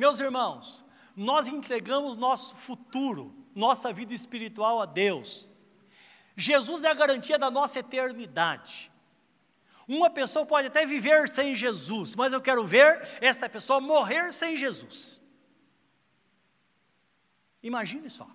[0.00, 0.82] Meus irmãos,
[1.14, 5.46] nós entregamos nosso futuro, nossa vida espiritual a Deus.
[6.34, 8.90] Jesus é a garantia da nossa eternidade.
[9.86, 14.56] Uma pessoa pode até viver sem Jesus, mas eu quero ver esta pessoa morrer sem
[14.56, 15.20] Jesus.
[17.62, 18.26] Imagine só.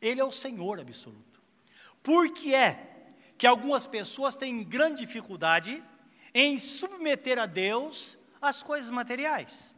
[0.00, 1.42] Ele é o Senhor absoluto.
[2.04, 2.70] Por que é
[3.36, 5.82] que algumas pessoas têm grande dificuldade
[6.32, 9.76] em submeter a Deus as coisas materiais?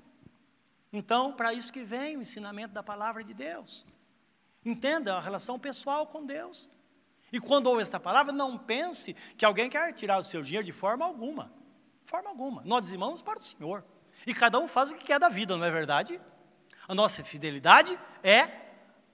[0.92, 3.86] Então, para isso que vem o ensinamento da palavra de Deus.
[4.64, 6.68] Entenda a relação pessoal com Deus.
[7.32, 10.72] E quando ouve esta palavra, não pense que alguém quer tirar o seu dinheiro de
[10.72, 11.52] forma alguma.
[12.04, 12.62] Forma alguma.
[12.64, 13.84] Nós dizimamos para o Senhor.
[14.26, 16.20] E cada um faz o que quer da vida, não é verdade?
[16.88, 18.50] A nossa fidelidade é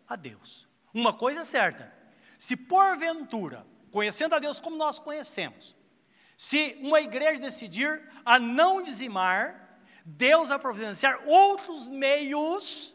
[0.08, 0.66] a Deus.
[0.94, 1.92] Uma coisa é certa:
[2.38, 5.76] se porventura, conhecendo a Deus como nós conhecemos,
[6.36, 9.65] se uma igreja decidir a não dizimar,
[10.08, 12.94] Deus vai providenciar outros meios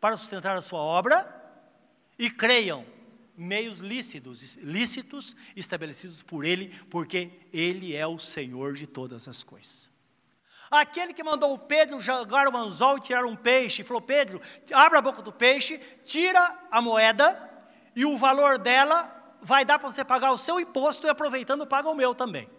[0.00, 1.36] para sustentar a sua obra,
[2.18, 2.84] e creiam,
[3.36, 9.88] meios lícitos, lícitos estabelecidos por Ele, porque Ele é o Senhor de todas as coisas.
[10.68, 14.42] Aquele que mandou o Pedro jogar o anzol e tirar um peixe, falou: Pedro,
[14.72, 17.40] abre a boca do peixe, tira a moeda,
[17.94, 21.88] e o valor dela vai dar para você pagar o seu imposto e aproveitando paga
[21.88, 22.50] o meu também.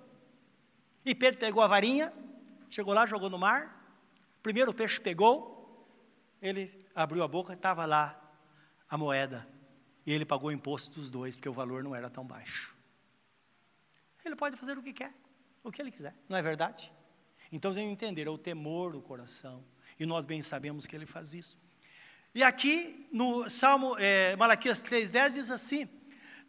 [1.06, 2.14] E Pedro pegou a varinha,
[2.70, 3.79] chegou lá, jogou no mar.
[4.42, 5.88] Primeiro o peixe pegou,
[6.42, 8.20] ele abriu a boca, estava lá
[8.90, 9.48] a moeda.
[10.06, 12.76] E ele pagou o imposto dos dois, porque o valor não era tão baixo.
[14.24, 15.14] Ele pode fazer o que quer,
[15.64, 16.92] o que ele quiser, não é verdade?
[17.52, 19.64] Então, vocês entender, é o temor do coração.
[20.00, 21.60] E nós bem sabemos que ele faz isso.
[22.34, 25.90] E aqui, no Salmo, é, Malaquias 3,10 diz assim: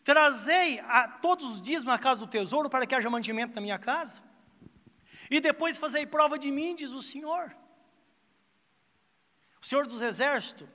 [0.04, 3.78] Trazei a todos os dias na casa do tesouro para que haja mantimento na minha
[3.78, 4.22] casa.
[5.30, 7.54] E depois fazei prova de mim, diz o Senhor.
[9.60, 10.68] O Senhor dos Exércitos,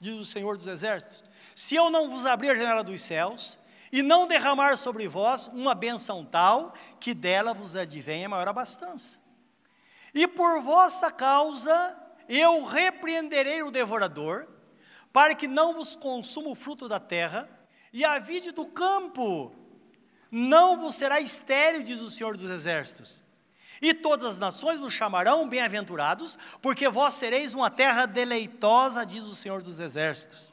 [0.00, 3.58] diz o Senhor dos Exércitos: se eu não vos abrir a janela dos céus,
[3.92, 9.18] e não derramar sobre vós uma benção tal, que dela vos advenha maior abastança.
[10.14, 11.96] E por vossa causa
[12.28, 14.46] eu repreenderei o devorador,
[15.12, 17.50] para que não vos consuma o fruto da terra,
[17.92, 19.52] e a vide do campo
[20.30, 23.24] não vos será estéril, diz o Senhor dos Exércitos.
[23.80, 29.34] E todas as nações vos chamarão bem-aventurados, porque vós sereis uma terra deleitosa, diz o
[29.34, 30.52] Senhor dos Exércitos.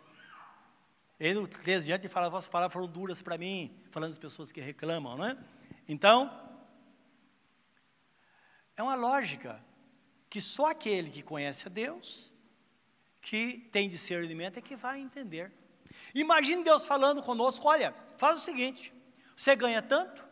[1.19, 4.61] Ele, no 13 diante, fala: Vossas palavras foram duras para mim, falando das pessoas que
[4.61, 5.37] reclamam, não é?
[5.87, 6.31] Então,
[8.77, 9.61] é uma lógica
[10.29, 12.31] que só aquele que conhece a Deus,
[13.21, 15.51] que tem discernimento, é que vai entender.
[16.13, 18.93] Imagine Deus falando conosco: olha, faz o seguinte,
[19.35, 20.23] você ganha tanto,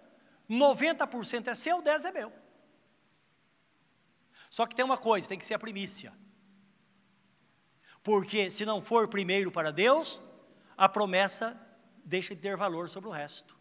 [0.49, 2.44] 90% é seu, 10% é meu.
[4.55, 6.13] Só que tem uma coisa, tem que ser a primícia.
[8.01, 10.21] Porque se não for primeiro para Deus,
[10.77, 11.59] a promessa
[12.05, 13.53] deixa de ter valor sobre o resto.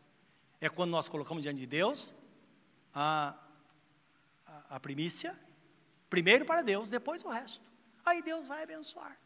[0.60, 2.14] É quando nós colocamos diante de Deus
[2.94, 3.36] a,
[4.70, 5.36] a, primícia,
[6.08, 7.68] primeiro para Deus, depois o resto.
[8.06, 9.18] Aí Deus vai abençoar.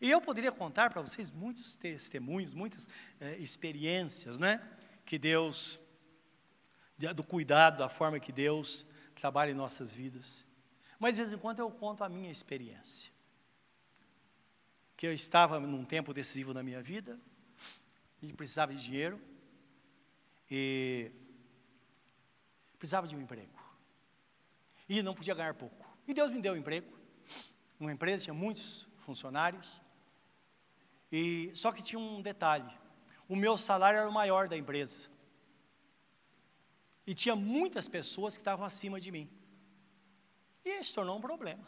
[0.00, 2.88] E eu poderia contar para vocês muitos testemunhos, muitas
[3.20, 4.60] é, experiências, né?
[5.06, 5.78] Que Deus,
[7.14, 8.84] do cuidado, da forma que Deus
[9.20, 10.44] trabalha em nossas vidas.
[10.98, 13.10] Mas de vez em quando eu conto a minha experiência.
[14.96, 17.18] Que eu estava num tempo decisivo na minha vida,
[18.22, 19.20] e precisava de dinheiro,
[20.50, 21.10] e
[22.78, 23.58] precisava de um emprego.
[24.88, 25.86] E não podia ganhar pouco.
[26.06, 26.90] E Deus me deu um emprego.
[27.78, 29.80] Uma empresa tinha muitos funcionários.
[31.12, 32.70] E só que tinha um detalhe.
[33.28, 35.09] O meu salário era o maior da empresa.
[37.10, 39.28] E tinha muitas pessoas que estavam acima de mim.
[40.64, 41.66] E isso tornou um problema.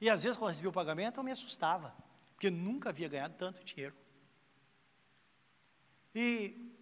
[0.00, 1.94] E às vezes, quando eu recebia o pagamento, eu me assustava,
[2.34, 3.94] porque nunca havia ganhado tanto dinheiro.
[6.12, 6.72] E,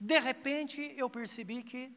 [0.00, 1.94] de repente, eu percebi que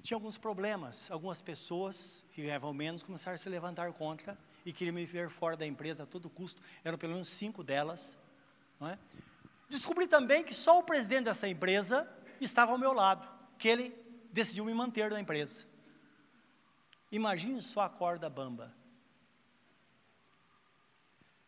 [0.00, 1.10] tinha alguns problemas.
[1.10, 5.58] Algumas pessoas que ganhavam menos começaram a se levantar contra e queriam me ver fora
[5.58, 6.62] da empresa a todo custo.
[6.82, 8.16] Eram pelo menos cinco delas.
[8.80, 8.96] É?
[9.68, 12.10] Descobri também que só o presidente dessa empresa
[12.44, 13.28] estava ao meu lado,
[13.58, 13.90] que ele
[14.32, 15.66] decidiu me manter na empresa.
[17.10, 18.74] Imagine só a corda bamba.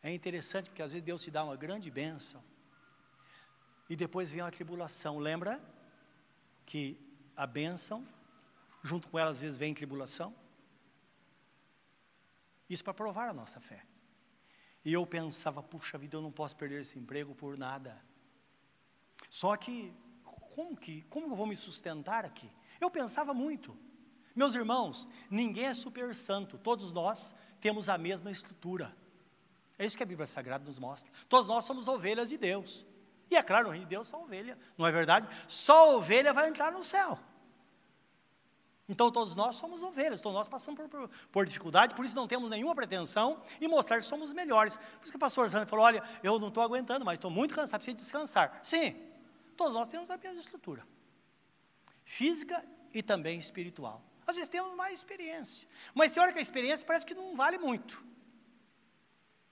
[0.02, 2.42] É interessante porque às vezes Deus te dá uma grande bênção
[3.88, 5.18] e depois vem uma tribulação.
[5.18, 5.60] Lembra
[6.64, 6.98] que
[7.36, 8.06] a bênção,
[8.82, 10.34] junto com ela às vezes vem tribulação?
[12.68, 13.84] Isso para provar a nossa fé.
[14.84, 18.02] E eu pensava, puxa vida, eu não posso perder esse emprego por nada.
[19.28, 19.92] Só que
[20.54, 22.50] como que, como eu vou me sustentar aqui?
[22.80, 23.76] Eu pensava muito.
[24.34, 28.94] Meus irmãos, ninguém é super santo, todos nós temos a mesma estrutura.
[29.78, 31.10] É isso que a Bíblia Sagrada nos mostra.
[31.28, 32.86] Todos nós somos ovelhas de Deus.
[33.30, 35.28] E é claro, no reino de Deus só ovelha, não é verdade?
[35.46, 37.18] Só ovelha vai entrar no céu.
[38.88, 42.26] Então todos nós somos ovelhas, todos nós passamos por, por, por, dificuldade, por isso não
[42.26, 44.76] temos nenhuma pretensão em mostrar que somos melhores.
[44.76, 47.54] Por isso que o pastor Sandro falou: olha, eu não estou aguentando, mas estou muito
[47.54, 48.58] cansado, preciso descansar.
[48.64, 48.96] Sim,
[49.60, 50.86] todos nós temos a mesma estrutura.
[52.02, 54.02] Física e também espiritual.
[54.26, 55.68] Às vezes temos mais experiência.
[55.94, 58.02] Mas tem hora que a experiência parece que não vale muito.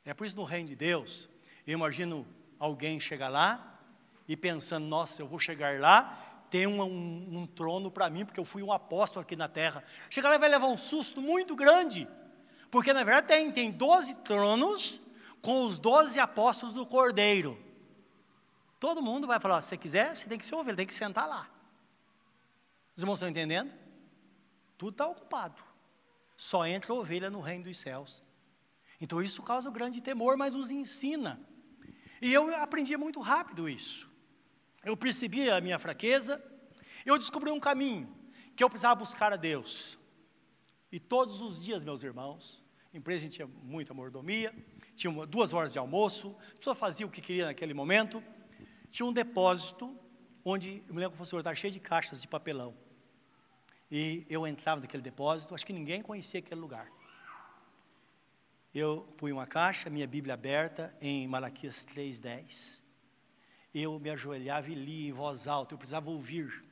[0.07, 1.29] É por isso no reino de Deus,
[1.67, 2.27] eu imagino
[2.59, 3.79] alguém chegar lá
[4.27, 8.41] e pensando, nossa, eu vou chegar lá, tem um, um, um trono para mim, porque
[8.41, 9.85] eu fui um apóstolo aqui na terra.
[10.09, 12.09] Chegar lá e vai levar um susto muito grande.
[12.71, 15.03] Porque na verdade tem, tem 12 tronos
[15.43, 17.63] com os 12 apóstolos do Cordeiro.
[18.79, 21.29] Todo mundo vai falar, se você quiser, você tem que ser ovelha, tem que sentar
[21.29, 21.51] lá.
[22.95, 23.73] Os irmãos estão entendendo?
[24.77, 25.63] Tudo está ocupado.
[26.37, 28.23] Só entra ovelha no reino dos céus.
[29.01, 31.41] Então isso causa um grande temor, mas os ensina.
[32.21, 34.09] E eu aprendi muito rápido isso.
[34.85, 36.43] Eu percebi a minha fraqueza,
[37.05, 38.13] eu descobri um caminho,
[38.55, 39.99] que eu precisava buscar a Deus.
[40.91, 44.55] E todos os dias, meus irmãos, empresa a gente tinha muita mordomia,
[44.95, 48.23] tinha duas horas de almoço, a pessoa fazia o que queria naquele momento,
[48.91, 49.97] tinha um depósito,
[50.45, 52.75] onde, eu me lembro que o professor estava cheio de caixas de papelão.
[53.91, 56.91] E eu entrava naquele depósito, acho que ninguém conhecia aquele lugar.
[58.75, 62.81] Eu pus uma caixa, minha Bíblia aberta, em Malaquias 3,10.
[63.75, 66.65] Eu me ajoelhava e lia em voz alta, eu precisava ouvir.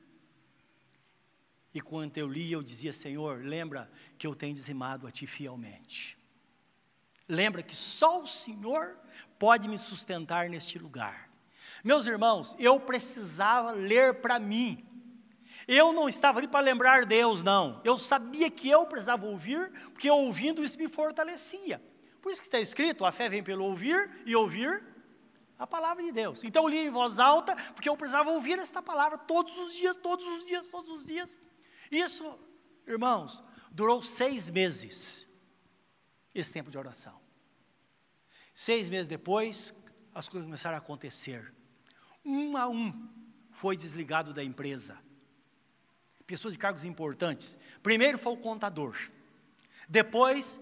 [1.73, 6.19] E quando eu lia, eu dizia: Senhor, lembra que eu tenho dizimado a Ti fielmente.
[7.29, 8.97] Lembra que só o Senhor
[9.39, 11.31] pode me sustentar neste lugar.
[11.87, 14.87] Meus irmãos, eu precisava ler para mim
[15.67, 17.81] eu não estava ali para lembrar Deus, não.
[17.85, 21.83] Eu sabia que eu precisava ouvir, porque ouvindo isso me fortalecia.
[22.23, 24.85] Por isso que está escrito: a fé vem pelo ouvir e ouvir
[25.59, 26.45] a palavra de Deus.
[26.45, 29.97] Então eu li em voz alta, porque eu precisava ouvir esta palavra todos os dias,
[29.97, 31.41] todos os dias, todos os dias.
[31.91, 32.39] Isso,
[32.87, 35.27] irmãos, durou seis meses,
[36.33, 37.21] esse tempo de oração.
[38.55, 39.75] Seis meses depois,
[40.15, 41.56] as coisas começaram a acontecer.
[42.27, 43.09] Um a um
[43.53, 44.99] foi desligado da empresa
[46.27, 47.57] pessoas de cargos importantes.
[47.83, 48.97] Primeiro foi o contador.
[49.89, 50.61] Depois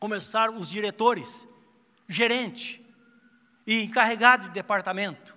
[0.00, 1.46] começaram os diretores,
[2.08, 2.84] gerente
[3.66, 5.36] e encarregado de departamento.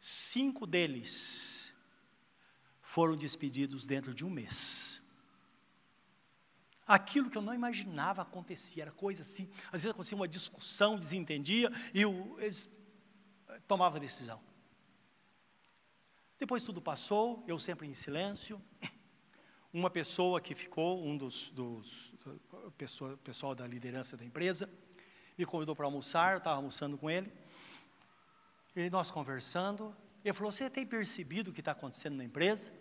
[0.00, 1.72] Cinco deles
[2.82, 5.00] foram despedidos dentro de um mês.
[6.86, 9.48] Aquilo que eu não imaginava acontecia, era coisa assim.
[9.66, 12.70] Às vezes acontecia uma discussão, desentendia, e o, eles
[13.66, 14.40] tomavam a decisão.
[16.38, 18.60] Depois tudo passou, eu sempre em silêncio.
[19.72, 22.14] Uma pessoa que ficou, um dos, dos
[22.78, 24.70] pessoa, pessoal da liderança da empresa,
[25.36, 27.32] me convidou para almoçar, eu estava almoçando com ele.
[28.74, 29.94] E nós conversando,
[30.24, 32.72] ele falou: Você tem percebido o que está acontecendo na empresa?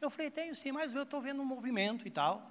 [0.00, 2.50] Eu falei: Tenho sim, mas eu estou vendo um movimento e tal.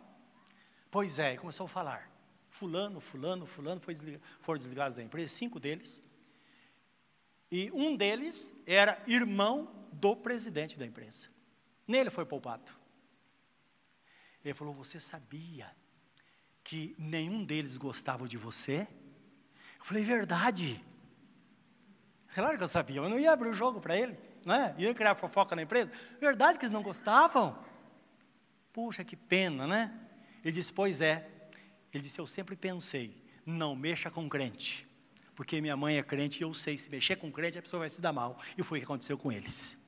[0.92, 2.10] Pois é, ele começou a falar.
[2.50, 3.96] Fulano, fulano, fulano foi
[4.42, 6.02] foram desligados da empresa, cinco deles.
[7.52, 11.28] E um deles era irmão do presidente da empresa.
[11.88, 12.72] Nele foi poupado.
[14.44, 15.70] Ele falou: Você sabia
[16.64, 18.88] que nenhum deles gostava de você?
[19.80, 20.84] Eu falei: Verdade.
[22.34, 24.76] Claro que eu sabia, eu não ia abrir o jogo para ele, não é?
[24.78, 25.92] Ia criar fofoca na empresa.
[26.22, 27.58] Verdade que eles não gostavam?
[28.72, 30.00] Puxa, que pena, né?
[30.44, 31.28] Ele disse: Pois é.
[31.94, 34.89] Ele disse: Eu sempre pensei, não mexa com crente.
[35.40, 37.90] Porque minha mãe é crente e eu sei, se mexer com crente, a pessoa vai
[37.90, 38.38] se dar mal.
[38.58, 39.80] E foi o que aconteceu com eles.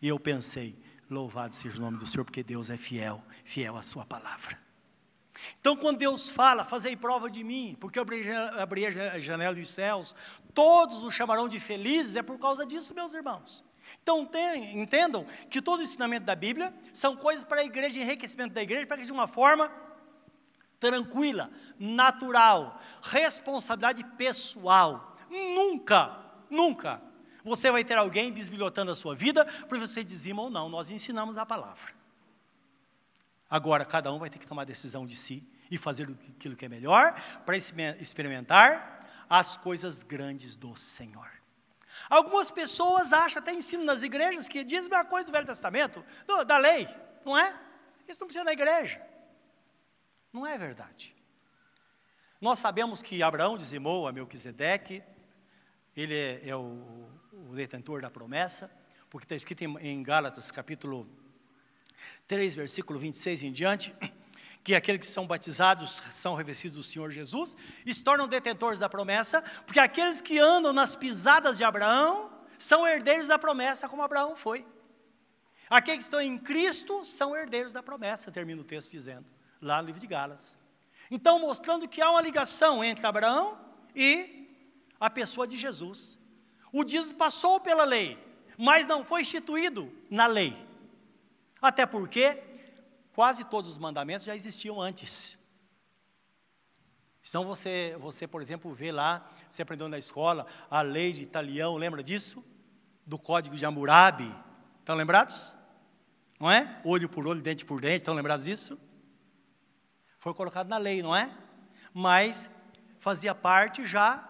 [0.00, 0.78] E eu pensei,
[1.10, 4.56] louvado seja o nome do Senhor, porque Deus é fiel, fiel à sua palavra.
[5.58, 8.04] Então, quando Deus fala, fazei prova de mim, porque eu
[8.56, 10.14] abri, a janela dos céus,
[10.54, 13.64] todos os chamarão de felizes, é por causa disso, meus irmãos.
[14.00, 18.54] Então, tem, entendam que todo o ensinamento da Bíblia são coisas para a igreja, enriquecimento
[18.54, 19.72] da igreja, para que de uma forma
[20.80, 25.16] tranquila, natural, responsabilidade pessoal.
[25.30, 26.16] Nunca,
[26.48, 27.02] nunca
[27.44, 30.68] você vai ter alguém bisbilhotando a sua vida para você dizima ou não.
[30.68, 31.96] Nós ensinamos a palavra.
[33.48, 36.68] Agora, cada um vai ter que tomar decisão de si e fazer aquilo que é
[36.68, 37.14] melhor
[37.46, 41.30] para experimentar as coisas grandes do Senhor.
[42.08, 46.04] Algumas pessoas acham, até ensino nas igrejas, que diz a mesma coisa do Velho Testamento,
[46.26, 46.88] do, da lei,
[47.24, 47.54] não é?
[48.06, 49.00] Isso não precisa da igreja.
[50.32, 51.14] Não é verdade.
[52.40, 55.02] Nós sabemos que Abraão dizimou a Melquisedeque,
[55.96, 58.70] ele é, é o, o, detentor da promessa,
[59.10, 61.08] porque está escrito em, em Gálatas capítulo
[62.28, 63.92] 3, versículo 26 em diante,
[64.62, 68.88] que aqueles que são batizados são revestidos do Senhor Jesus e se tornam detentores da
[68.88, 74.36] promessa, porque aqueles que andam nas pisadas de Abraão são herdeiros da promessa, como Abraão
[74.36, 74.64] foi.
[75.70, 79.26] Aqueles que estão em Cristo são herdeiros da promessa, termina o texto dizendo,
[79.60, 80.56] lá no livro de Gálatas.
[81.10, 83.58] Então, mostrando que há uma ligação entre Abraão
[83.94, 84.38] e
[85.00, 86.18] a pessoa de Jesus.
[86.72, 88.18] O dízimo passou pela lei,
[88.58, 90.56] mas não foi instituído na lei.
[91.62, 92.42] Até porque
[93.12, 95.38] quase todos os mandamentos já existiam antes.
[97.26, 101.76] Então você, você, por exemplo, vê lá, você aprendeu na escola, a lei de Italião,
[101.76, 102.44] lembra disso?
[103.06, 104.34] Do código de Hammurabi.
[104.80, 105.54] Estão lembrados?
[106.40, 106.80] Não é?
[106.84, 108.78] Olho por olho, dente por dente, estão lembrados disso?
[110.18, 111.30] Foi colocado na lei, não é?
[111.92, 112.50] Mas
[112.98, 114.28] fazia parte já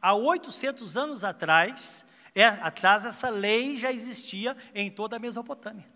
[0.00, 5.88] há 800 anos atrás, é, atrás essa lei já existia em toda a Mesopotâmia.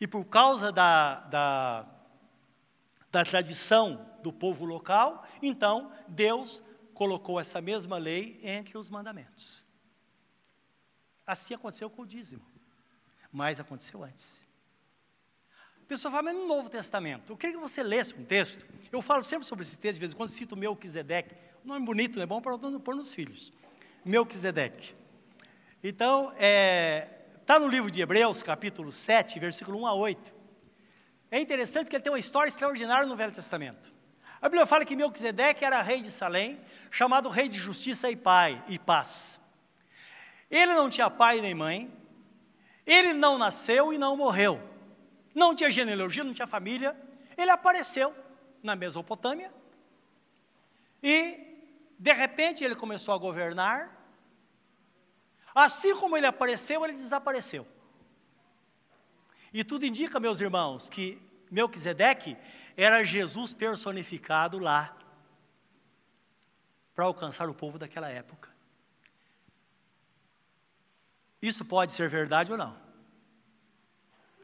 [0.00, 1.86] E por causa da, da,
[3.10, 9.64] da tradição do povo local, então Deus colocou essa mesma lei entre os mandamentos.
[11.26, 12.44] Assim aconteceu com o dízimo,
[13.32, 14.45] mas aconteceu antes.
[15.86, 18.66] A pessoa fala, mas no Novo Testamento, eu queria que você lesse um texto.
[18.90, 21.32] Eu falo sempre sobre esse texto, de vez em quando cito Melquisedeque.
[21.64, 23.52] Um nome bonito, não é bom para pôr nos filhos.
[24.04, 24.96] Melquisedeque.
[25.84, 27.08] Então, está é,
[27.46, 30.34] tá no livro de Hebreus, capítulo 7, versículo 1 a 8.
[31.30, 33.94] É interessante porque ele tem uma história extraordinária no Velho Testamento.
[34.42, 36.58] A Bíblia fala que Melquisedeque era rei de Salém,
[36.90, 39.40] chamado rei de justiça e pai e paz.
[40.50, 41.88] Ele não tinha pai nem mãe,
[42.84, 44.74] ele não nasceu e não morreu.
[45.40, 46.96] Não tinha genealogia, não tinha família.
[47.36, 48.16] Ele apareceu
[48.62, 49.52] na Mesopotâmia
[51.02, 51.14] e,
[51.98, 53.94] de repente, ele começou a governar.
[55.54, 57.68] Assim como ele apareceu, ele desapareceu.
[59.52, 61.20] E tudo indica, meus irmãos, que
[61.50, 62.34] Melquisedeque
[62.74, 64.96] era Jesus personificado lá
[66.94, 68.48] para alcançar o povo daquela época.
[71.42, 72.85] Isso pode ser verdade ou não?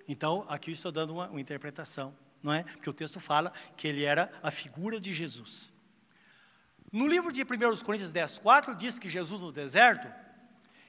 [0.09, 2.65] Então, aqui estou dando uma, uma interpretação, não é?
[2.65, 5.73] Porque o texto fala que ele era a figura de Jesus.
[6.93, 7.47] No livro de 1
[7.85, 10.13] Coríntios 10, 4, diz que Jesus no deserto,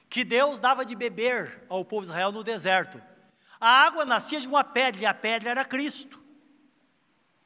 [0.10, 3.02] que Deus dava de beber ao povo de Israel no deserto.
[3.60, 6.22] A água nascia de uma pedra e a pedra era Cristo.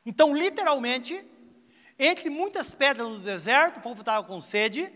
[0.05, 1.23] Então, literalmente,
[1.99, 4.91] entre muitas pedras no deserto, o povo estava com sede,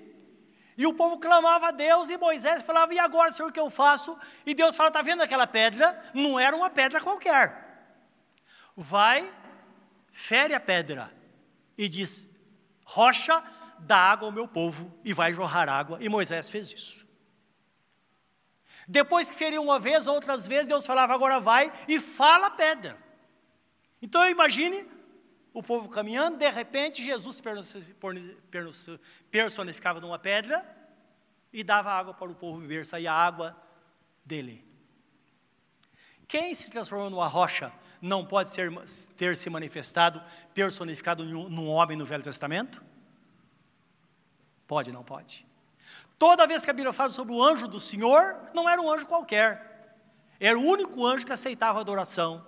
[0.78, 3.70] e o povo clamava a Deus, e Moisés falava: E agora, Senhor, o que eu
[3.70, 4.18] faço?
[4.46, 6.12] E Deus fala: Está vendo aquela pedra?
[6.14, 7.70] Não era uma pedra qualquer.
[8.76, 9.32] Vai,
[10.12, 11.12] fere a pedra,
[11.78, 12.30] e diz:
[12.86, 13.44] Rocha,
[13.80, 15.98] dá água ao meu povo, e vai jorrar água.
[16.02, 17.06] E Moisés fez isso.
[18.88, 22.98] Depois que feriu uma vez, outras vezes, Deus falava: Agora vai e fala a pedra.
[24.02, 24.86] Então imagine
[25.54, 27.42] o povo caminhando, de repente Jesus
[29.30, 30.66] personificava numa pedra
[31.52, 33.56] e dava água para o povo beber, saía água
[34.24, 34.66] dele.
[36.28, 37.72] Quem se transformou numa rocha
[38.02, 38.72] não pode ser,
[39.18, 40.24] ter se manifestado,
[40.54, 42.82] personificado num homem no Velho Testamento?
[44.66, 45.46] Pode, não pode.
[46.18, 49.06] Toda vez que a Bíblia fala sobre o anjo do Senhor, não era um anjo
[49.06, 49.98] qualquer.
[50.40, 52.46] Era o único anjo que aceitava a adoração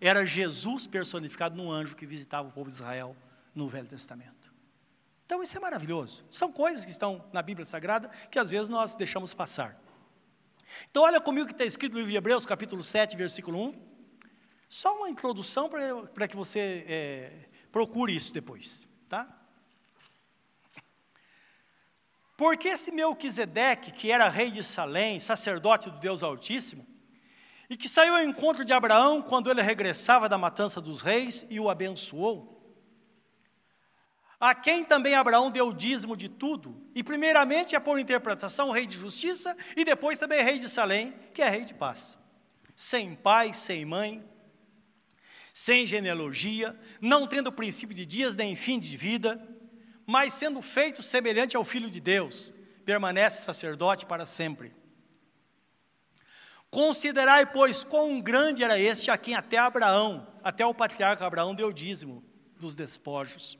[0.00, 3.16] era Jesus personificado num anjo que visitava o povo de Israel
[3.54, 4.52] no Velho Testamento.
[5.26, 6.24] Então isso é maravilhoso.
[6.30, 9.78] São coisas que estão na Bíblia Sagrada que às vezes nós deixamos passar.
[10.90, 13.88] Então olha comigo o que está escrito no livro de Hebreus, capítulo 7, versículo 1.
[14.68, 15.68] Só uma introdução
[16.14, 19.34] para que você é, procure isso depois, tá?
[22.36, 26.86] Porque esse Melquisedeque, que era rei de Salém, sacerdote do Deus Altíssimo,
[27.68, 31.60] e que saiu ao encontro de Abraão quando ele regressava da matança dos reis e
[31.60, 32.56] o abençoou.
[34.40, 38.94] A quem também Abraão deu dízimo de tudo, e primeiramente é por interpretação rei de
[38.94, 42.16] justiça, e depois também rei de Salém, que é rei de paz.
[42.76, 44.24] Sem pai, sem mãe,
[45.52, 49.44] sem genealogia, não tendo princípio de dias nem fim de vida,
[50.06, 52.54] mas sendo feito semelhante ao Filho de Deus,
[52.84, 54.72] permanece sacerdote para sempre.
[56.70, 61.72] Considerai, pois, quão grande era este a quem até Abraão, até o patriarca Abraão, deu
[61.72, 62.22] dízimo
[62.58, 63.58] dos despojos.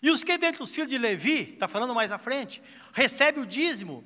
[0.00, 2.62] E os que dentre os filhos de Levi, está falando mais à frente,
[2.92, 4.04] recebe o dízimo,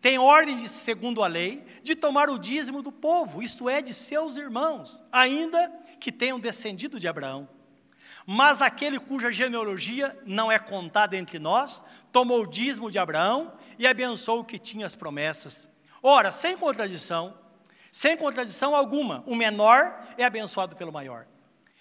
[0.00, 3.92] tem ordem, de, segundo a lei, de tomar o dízimo do povo, isto é, de
[3.92, 7.48] seus irmãos, ainda que tenham descendido de Abraão.
[8.24, 11.82] Mas aquele cuja genealogia não é contada entre nós,
[12.12, 15.68] tomou o dízimo de Abraão e abençoou o que tinha as promessas.
[16.02, 17.34] Ora, sem contradição,
[17.90, 21.26] sem contradição alguma, o menor é abençoado pelo maior.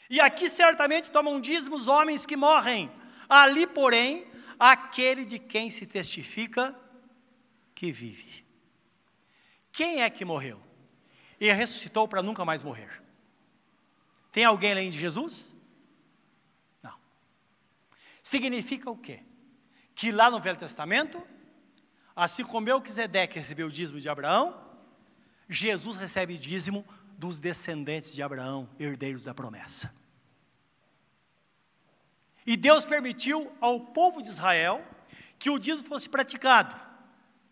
[0.10, 2.90] E aqui certamente tomam dízimo os homens que morrem.
[3.28, 4.26] Ali, porém,
[4.58, 6.74] aquele de quem se testifica
[7.76, 8.46] que vive.
[9.72, 10.62] Quem é que morreu?
[11.40, 13.04] E ressuscitou para nunca mais morrer.
[14.32, 15.56] Tem alguém além de Jesus?
[16.82, 16.96] Não.
[18.24, 19.22] Significa o quê?
[19.94, 21.22] Que lá no Velho Testamento,
[22.16, 24.67] assim como Melquisedeque recebeu o dízimo de Abraão,
[25.50, 26.86] Jesus recebe dízimo
[27.18, 29.94] dos descendentes de Abraão, herdeiros da promessa.
[32.46, 34.86] E Deus permitiu ao povo de Israel
[35.38, 36.76] que o dízimo fosse praticado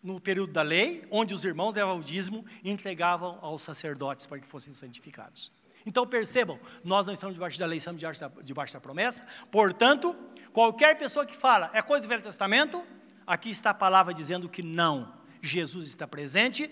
[0.02, 4.38] no período da lei, onde os irmãos levavam o dízimo e entregavam aos sacerdotes para
[4.38, 5.50] que fossem santificados.
[5.84, 10.16] Então percebam, nós não estamos debaixo da lei, estamos debaixo da, debaixo da promessa, portanto,
[10.52, 12.82] qualquer pessoa que fala é coisa do Velho Testamento,
[13.26, 16.70] aqui está a palavra dizendo que não, Jesus está presente,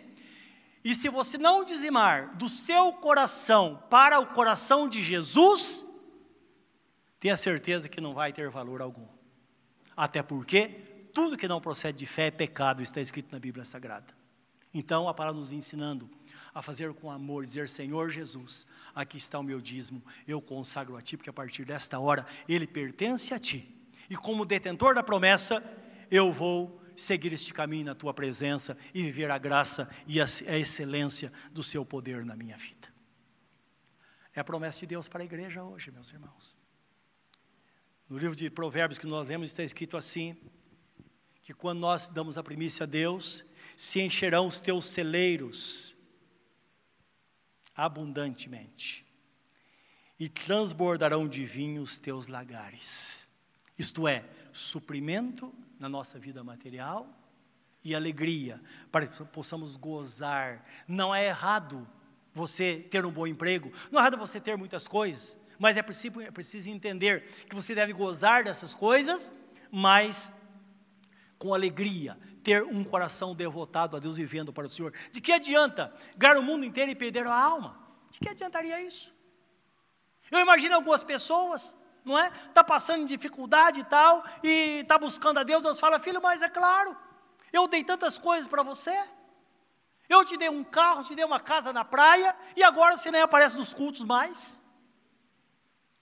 [0.85, 5.83] e se você não dizimar do seu coração para o coração de Jesus,
[7.19, 9.09] tenha certeza que não vai ter valor algum.
[9.97, 10.69] Até porque
[11.15, 14.15] tudo que não procede de fé é pecado, está escrito na Bíblia Sagrada.
[14.75, 16.11] Então, a palavra nos ensinando
[16.55, 21.01] a fazer com amor, dizer: Senhor Jesus, aqui está o meu dízimo, eu consagro a
[21.01, 23.67] Ti, porque a partir desta hora ele pertence a Ti.
[24.11, 25.65] E como detentor da promessa,
[26.11, 30.25] eu vou seguir este caminho na Tua presença e viver a graça e a
[30.59, 32.93] excelência do Seu poder na minha vida.
[34.35, 36.57] É a promessa de Deus para a igreja hoje, meus irmãos.
[38.09, 40.37] No livro de Provérbios que nós lemos está escrito assim:
[41.43, 43.45] que quando nós damos a primícia a Deus,
[43.77, 45.95] se encherão os teus celeiros
[47.75, 49.05] abundantemente,
[50.19, 53.29] e transbordarão de vinho os teus lagares.
[53.77, 54.25] Isto é,
[54.55, 57.07] suprimento na nossa vida material
[57.83, 60.65] e alegria, para que possamos gozar.
[60.89, 61.87] Não é errado
[62.33, 66.21] você ter um bom emprego, não é errado você ter muitas coisas, mas é preciso,
[66.21, 69.31] é preciso entender que você deve gozar dessas coisas,
[69.71, 70.33] mas
[71.39, 74.95] com alegria, ter um coração devotado a Deus vivendo para o Senhor.
[75.11, 77.79] De que adianta ganhar o mundo inteiro e perder a alma?
[78.11, 79.13] De que adiantaria isso?
[80.31, 82.31] Eu imagino algumas pessoas, não é?
[82.49, 86.49] Está passando dificuldade e tal, e está buscando a Deus, Deus fala, filho, mas é
[86.49, 86.97] claro,
[87.53, 88.97] eu dei tantas coisas para você,
[90.09, 93.23] eu te dei um carro, te dei uma casa na praia, e agora você nem
[93.23, 94.63] aparece nos cultos mais.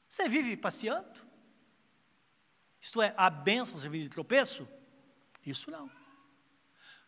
[0.09, 1.21] Você vive passeando?
[2.81, 4.69] Isto é, a bênção servir de tropeço?
[5.47, 5.89] Isso não.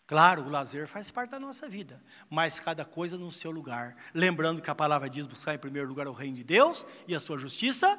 [0.06, 3.96] Claro, o lazer faz parte da nossa vida, mas cada coisa no seu lugar.
[4.12, 7.20] Lembrando que a palavra diz buscar em primeiro lugar o reino de Deus e a
[7.20, 7.98] sua justiça,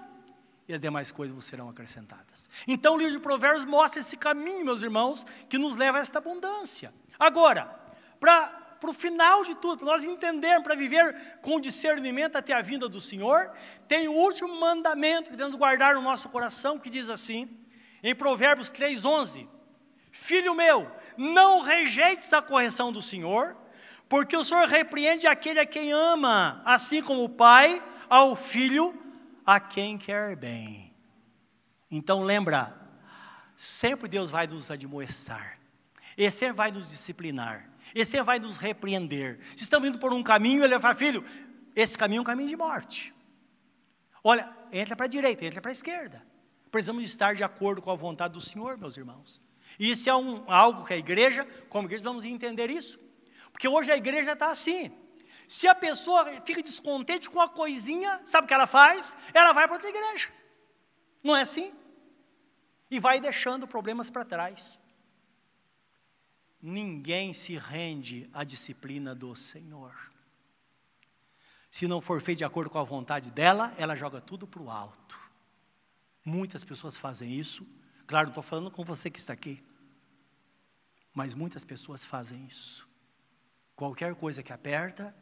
[0.68, 2.49] e as demais coisas serão acrescentadas.
[2.68, 6.20] Então o livro de Provérbios mostra esse caminho, meus irmãos, que nos leva a esta
[6.20, 6.93] abundância.
[7.20, 7.66] Agora,
[8.20, 12.61] para para o final de tudo, para nós entendermos, para viver com discernimento até a
[12.61, 13.51] vinda do Senhor,
[13.88, 17.49] tem o último mandamento que devemos guardar no nosso coração, que diz assim,
[18.03, 19.47] em Provérbios 3,11:
[20.11, 23.57] Filho meu, não rejeites a correção do Senhor,
[24.07, 28.93] porque o Senhor repreende aquele a quem ama, assim como o pai ao filho
[29.46, 30.93] a quem quer bem.
[31.89, 32.76] Então lembra,
[33.56, 35.60] sempre Deus vai nos admoestar,
[36.18, 37.70] Ele sempre vai nos disciplinar.
[37.93, 39.39] Esse vai nos repreender.
[39.56, 41.24] Se estamos indo por um caminho, ele vai falar, filho,
[41.76, 43.14] esse caminho é um caminho de morte.
[44.24, 46.26] Olha, entra para a direita, entra para a esquerda.
[46.72, 49.41] Precisamos estar de acordo com a vontade do Senhor, meus irmãos.
[49.80, 53.00] E isso é um, algo que a igreja, como igreja, vamos entender isso.
[53.52, 54.91] Porque hoje a igreja está assim.
[55.48, 59.16] Se a pessoa fica descontente com uma coisinha, sabe o que ela faz?
[59.34, 60.30] Ela vai para outra igreja.
[61.24, 61.74] Não é assim?
[62.89, 64.80] E vai deixando problemas para trás
[66.66, 69.93] ninguém se rende à disciplina do Senhor.
[71.70, 74.72] Se não for feito de acordo com a vontade dela, ela joga tudo para o
[74.72, 75.20] alto.
[76.24, 77.68] Muitas pessoas fazem isso.
[78.08, 79.64] Claro, estou falando com você que está aqui.
[81.14, 82.88] Mas muitas pessoas fazem isso.
[83.76, 85.16] Qualquer coisa que aperta,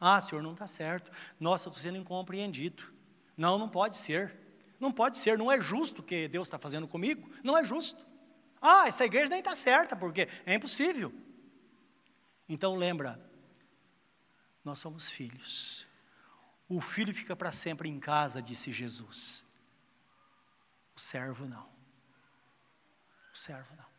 [0.00, 1.12] ah, senhor, não está certo.
[1.38, 2.82] Nossa, estou sendo incompreendido.
[3.36, 4.34] Não, não pode ser.
[4.80, 7.30] Não pode ser, não é justo o que Deus está fazendo comigo.
[7.44, 8.06] Não é justo.
[8.62, 11.12] Ah, essa igreja nem está certa, porque é impossível.
[12.48, 13.20] Então lembra,
[14.64, 15.86] nós somos filhos.
[16.66, 19.44] O filho fica para sempre em casa, disse Jesus.
[20.96, 21.68] O servo não.
[23.32, 23.89] O servo não.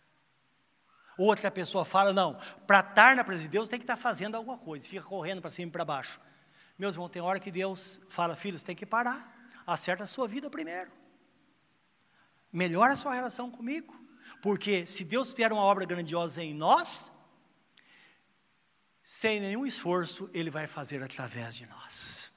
[1.17, 4.57] Outra pessoa fala, não, para estar na presença de Deus tem que estar fazendo alguma
[4.57, 6.19] coisa, fica correndo para cima e para baixo.
[6.77, 10.49] Meus irmãos, tem hora que Deus fala, filhos, tem que parar, acerta a sua vida
[10.49, 10.91] primeiro.
[12.51, 13.99] Melhora a sua relação comigo.
[14.41, 17.11] Porque se Deus fizer uma obra grandiosa em nós,
[19.03, 22.31] sem nenhum esforço, Ele vai fazer através de nós.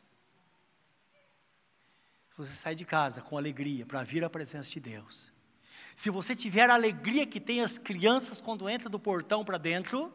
[2.36, 5.32] Você sai de casa com alegria para vir à presença de Deus,
[5.96, 10.12] se você tiver a alegria que tem as crianças quando entram do portão para dentro,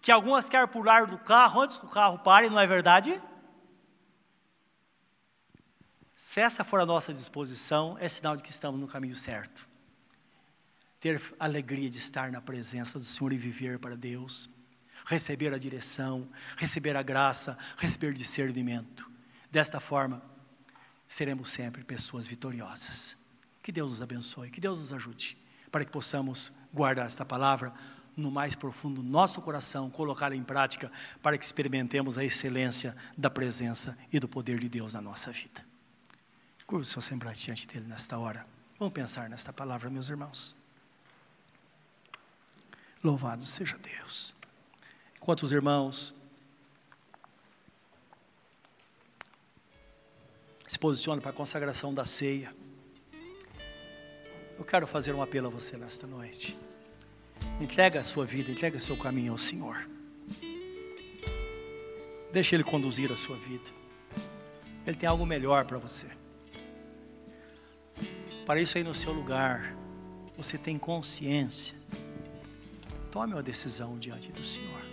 [0.00, 3.20] que algumas querem pular do carro antes que o carro pare, não é verdade?
[6.14, 9.68] Se essa for a nossa disposição, é sinal de que estamos no caminho certo.
[11.00, 14.50] Ter alegria de estar na presença do Senhor e viver para Deus,
[15.06, 19.10] receber a direção, receber a graça, receber discernimento.
[19.50, 20.22] Desta forma,
[21.06, 23.16] seremos sempre pessoas vitoriosas.
[23.64, 25.38] Que Deus nos abençoe, que Deus nos ajude,
[25.72, 27.72] para que possamos guardar esta palavra
[28.14, 30.92] no mais profundo do nosso coração, colocá-la em prática,
[31.22, 35.64] para que experimentemos a excelência da presença e do poder de Deus na nossa vida.
[36.66, 38.46] Curva o seu semblante diante dele nesta hora.
[38.78, 40.54] Vamos pensar nesta palavra, meus irmãos.
[43.02, 44.34] Louvado seja Deus.
[45.16, 46.14] Enquanto os irmãos
[50.68, 52.54] se posicionam para a consagração da ceia,
[54.58, 56.56] eu quero fazer um apelo a você nesta noite.
[57.60, 59.88] Entrega a sua vida, entrega o seu caminho ao Senhor.
[62.32, 63.70] Deixe Ele conduzir a sua vida.
[64.86, 66.06] Ele tem algo melhor para você.
[68.44, 69.74] Para isso aí no seu lugar,
[70.36, 71.76] você tem consciência.
[73.10, 74.84] Tome uma decisão diante do Senhor.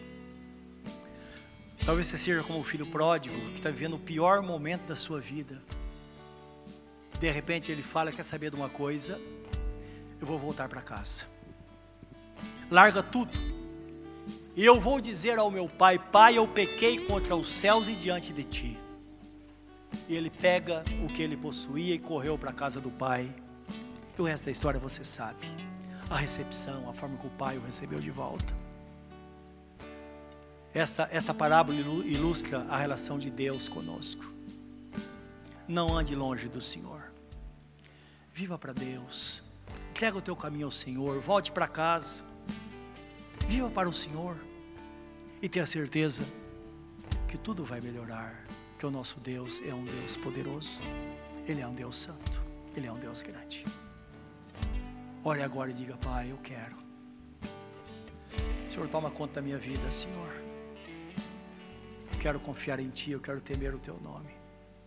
[1.84, 5.20] Talvez você seja como o filho pródigo que está vivendo o pior momento da sua
[5.20, 5.62] vida.
[7.20, 9.20] De repente ele fala: Quer saber de uma coisa?
[10.22, 11.26] Eu vou voltar para casa.
[12.70, 13.40] Larga tudo.
[14.56, 18.32] E eu vou dizer ao meu pai: Pai, eu pequei contra os céus e diante
[18.32, 18.78] de ti.
[20.08, 23.34] E ele pega o que ele possuía e correu para a casa do pai.
[24.18, 25.48] E o resto da história você sabe.
[26.10, 28.54] A recepção, a forma que o pai o recebeu de volta.
[30.74, 34.32] Esta, esta parábola ilustra a relação de Deus conosco.
[35.68, 37.12] Não ande longe do Senhor.
[38.34, 39.44] Viva para Deus.
[39.92, 41.20] Entrega o teu caminho ao Senhor.
[41.20, 42.24] Volte para casa.
[43.46, 44.36] Viva para o Senhor.
[45.42, 46.24] E tenha certeza
[47.28, 48.46] que tudo vai melhorar
[48.80, 50.80] que o nosso Deus é um Deus poderoso,
[51.46, 52.42] Ele é um Deus santo,
[52.76, 53.66] Ele é um Deus grande.
[55.24, 56.78] Ore agora e diga, Pai, eu quero.
[58.70, 60.34] Senhor, toma conta da minha vida, Senhor.
[62.14, 64.32] Eu quero confiar em Ti, eu quero temer o Teu nome.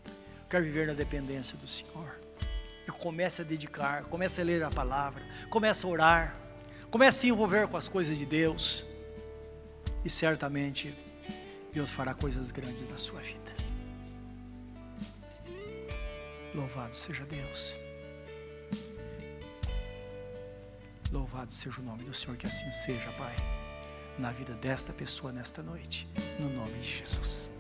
[0.07, 2.24] Eu quero viver na dependência do Senhor
[2.87, 6.37] e comece a dedicar, comece a ler a palavra, comece a orar,
[6.91, 8.85] comece a se envolver com as coisas de Deus,
[10.05, 10.95] e certamente
[11.73, 13.55] Deus fará coisas grandes na sua vida.
[16.55, 17.77] Louvado seja Deus.
[21.11, 23.35] Louvado seja o nome do Senhor, que assim seja, Pai,
[24.19, 26.07] na vida desta pessoa nesta noite,
[26.39, 27.51] no nome de Jesus.